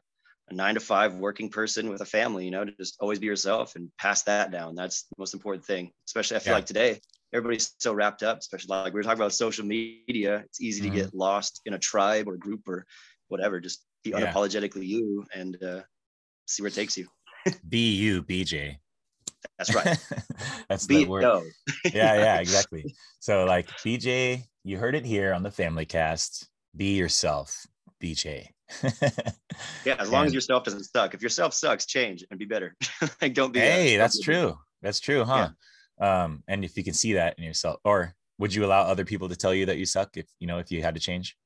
[0.52, 3.26] a nine to five working person with a family, you know, to just always be
[3.26, 4.76] yourself and pass that down.
[4.76, 5.92] That's the most important thing.
[6.08, 6.58] Especially I feel Yeah.
[6.58, 7.00] like today
[7.34, 10.44] everybody's so wrapped up, especially like we were talking about social media.
[10.46, 10.84] It's easy Mhm.
[10.84, 12.86] to get lost in a tribe or group or
[13.30, 13.62] whatever.
[13.62, 14.20] Just be Yeah.
[14.20, 15.82] unapologetically you and uh,
[16.48, 17.08] see where it takes you.
[17.70, 18.78] Be you, BJ.
[19.58, 19.98] That's right.
[20.70, 21.24] That's Be the word.
[21.24, 21.44] no.
[21.94, 22.94] yeah, yeah, exactly.
[23.20, 26.50] So like BJ, you heard it here on the Family Cast.
[26.76, 27.66] Be yourself,
[28.04, 28.50] BJ.
[29.86, 31.14] Yeah, as long as And- yourself doesn't suck.
[31.14, 32.76] If your yourself sucks, change and be better.
[33.22, 33.60] like don't be.
[33.60, 34.58] hey, don't that's be a- true.
[34.82, 35.50] That's true, huh?
[36.00, 39.30] Um, and if you can see that in yourself, or would you allow other people
[39.30, 41.38] to tell you that you suck if you know if you had to change?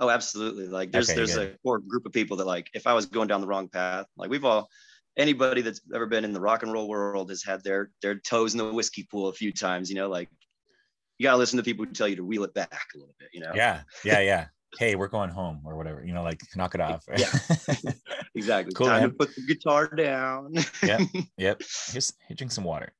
[0.00, 0.66] Oh, absolutely.
[0.66, 1.54] Like there's Okay, there's good.
[1.54, 4.06] a core group of people that like if I was going down the wrong path,
[4.16, 4.68] like we've all
[5.16, 8.54] anybody that's ever been in the rock and roll world has had their their toes
[8.54, 10.28] in the whiskey pool a few times, you know, like
[11.18, 13.28] you gotta listen to people who tell you to wheel it back a little bit,
[13.32, 13.52] you know.
[13.54, 14.46] Yeah, yeah, yeah.
[14.78, 16.04] Hey, we're going home or whatever.
[16.04, 17.04] You know, like knock it off.
[17.16, 17.30] Yeah.
[18.36, 18.74] Exactly.
[18.74, 19.10] Cool, Time man.
[19.10, 20.52] to put the guitar down.
[20.82, 21.00] Yep.
[21.38, 21.62] yep.
[21.92, 22.92] Here's here, drink some water.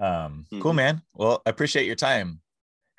[0.00, 0.76] Um, cool, Mhm.
[0.76, 1.02] man.
[1.14, 2.40] Well, I appreciate your time.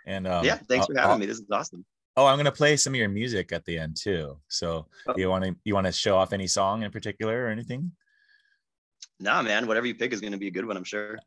[0.05, 1.25] And um, yeah, thanks I'll- for having I'll- me.
[1.25, 1.83] This is awesome.
[2.15, 4.37] Oh, I'm gonna play some of your music at the end too.
[4.47, 5.13] So Oh.
[5.17, 7.91] you want to you want to show off any song in particular or anything?
[9.19, 11.19] Nah, man, whatever you pick is gonna be a good one, I'm sure.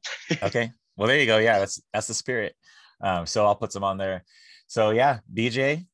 [0.43, 0.71] Okay.
[0.97, 1.39] Well, there you go.
[1.39, 2.55] Yeah, that's that's the spirit.
[3.03, 4.25] Um, so I'll put some on there.
[4.67, 5.87] So yeah, BJ,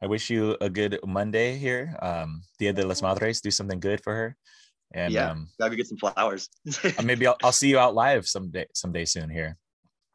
[0.00, 1.96] I wish you a good Monday here.
[2.00, 3.40] Um, Dia de las Madres.
[3.40, 4.36] Do something good for her.
[4.94, 5.30] And Yeah.
[5.32, 6.48] um, Gotta get some flowers.
[6.84, 9.56] uh, maybe I'll, I'll see you out live someday someday soon here.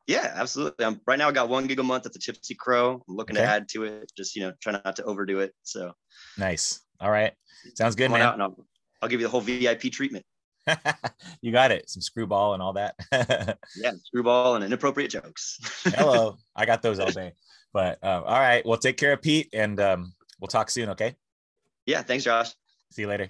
[0.07, 0.85] yeah, absolutely.
[0.85, 3.03] I'm right now I got one gig a month at the Tipsy Crow.
[3.07, 3.45] I'm looking Okay.
[3.45, 5.53] to add to it, just you know, try not to overdo it.
[5.63, 5.91] So
[6.37, 6.79] Nice.
[6.99, 7.33] All right.
[7.75, 8.41] Sounds good, come man.
[8.41, 8.65] I'll,
[9.01, 10.25] I'll give you the whole VIP treatment.
[11.41, 11.89] you got it.
[11.89, 12.95] Some screwball and all that.
[13.75, 15.59] Yeah, screwball and inappropriate jokes.
[15.85, 16.37] Hello.
[16.55, 17.33] I got those all day.
[17.73, 18.65] But um, all right.
[18.65, 20.89] Well, take care of Pete and um, we'll talk soon.
[20.89, 21.15] Okay.
[21.85, 22.53] yeah, thanks, Josh.
[22.91, 23.29] See you later.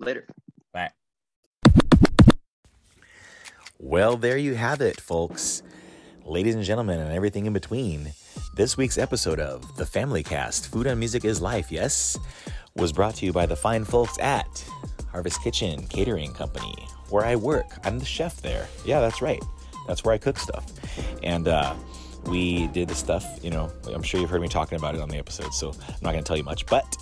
[0.00, 0.26] Later.
[0.72, 0.90] Bye.
[3.78, 5.62] Well, there you have it, folks.
[6.24, 8.12] Ladies and gentlemen, and everything in between.
[8.56, 12.18] This week's episode of The Family Cast Food and Music is Life, yes,
[12.74, 14.64] was brought to you by the fine folks at
[15.12, 16.74] Harvest Kitchen Catering Company,
[17.08, 17.66] where I work.
[17.84, 18.66] I'm the chef there.
[18.84, 19.42] Yeah, that's right.
[19.86, 20.66] That's where I cook stuff.
[21.22, 21.74] And uh,
[22.24, 25.08] we did the stuff, you know, I'm sure you've heard me talking about it on
[25.08, 26.96] the episode, so I'm not going to tell you much, but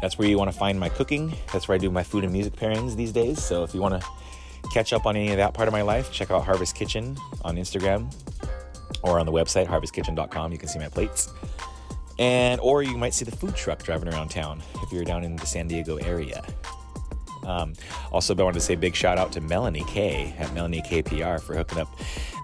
[0.00, 1.32] that's where you want to find my cooking.
[1.52, 3.42] That's where I do my food and music pairings these days.
[3.42, 4.08] So if you want to
[4.72, 7.56] catch up on any of that part of my life, check out Harvest Kitchen on
[7.56, 8.12] Instagram
[9.02, 10.52] or on the website harvestkitchen.com.
[10.52, 11.32] You can see my plates.
[12.18, 15.36] And or you might see the food truck driving around town if you're down in
[15.36, 16.44] the San Diego area.
[17.46, 17.72] Um,
[18.12, 21.56] also, I wanted to say big shout out to Melanie K at Melanie KPR for
[21.56, 21.88] hooking up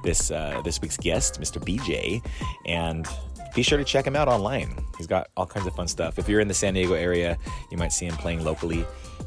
[0.05, 1.61] this uh, this week's guest, Mr.
[1.61, 2.25] BJ,
[2.67, 3.07] and
[3.55, 4.75] be sure to check him out online.
[4.97, 6.19] He's got all kinds of fun stuff.
[6.19, 7.37] If you're in the San Diego area,
[7.71, 8.87] you might see him playing locally.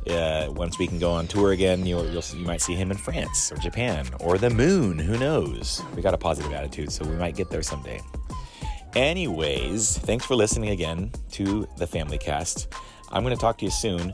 [0.09, 3.51] Uh, once we can go on tour again, you'll you might see him in France
[3.51, 4.97] or Japan or the moon.
[4.97, 5.81] Who knows?
[5.95, 8.01] We got a positive attitude, so we might get there someday.
[8.95, 12.73] Anyways, thanks for listening again to the Family Cast.
[13.11, 14.13] I'm going to talk to you soon,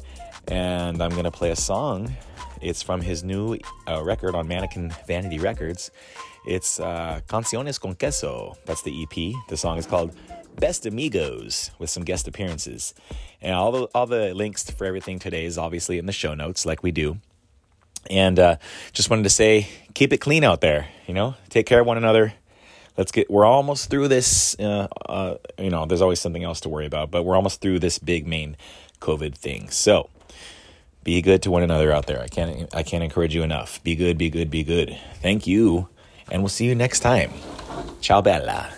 [0.52, 2.14] and I'm going to play a song.
[2.60, 5.92] It's from his new uh, record on Mannequin Vanity Records.
[6.46, 8.58] It's uh, Canciones con Queso.
[8.66, 9.34] That's the EP.
[9.48, 10.14] The song is called
[10.60, 12.94] Best Amigos with some guest appearances.
[13.42, 16.66] And all the, all the links for everything today is obviously in the show notes,
[16.66, 17.20] like we do.
[18.10, 18.58] And uh,
[18.92, 20.90] just wanted to say, keep it clean out there.
[21.08, 22.34] You know, take care of one another.
[22.98, 23.32] Let's get.
[23.32, 24.60] We're almost through this.
[24.60, 27.80] Uh, uh, you know, there's always something else to worry about, but we're almost through
[27.80, 28.58] this big main
[29.00, 29.70] COVID thing.
[29.70, 30.10] So,
[31.04, 32.22] be good to one another out there.
[32.22, 32.74] I can't.
[32.74, 33.84] I can't encourage you enough.
[33.84, 34.18] Be good.
[34.18, 34.50] Be good.
[34.50, 34.98] Be good.
[35.22, 35.88] Thank you,
[36.30, 37.32] and we'll see you next time.
[38.02, 38.70] Ciao, bella.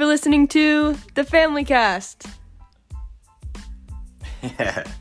[0.00, 2.26] For listening to the Family Cast.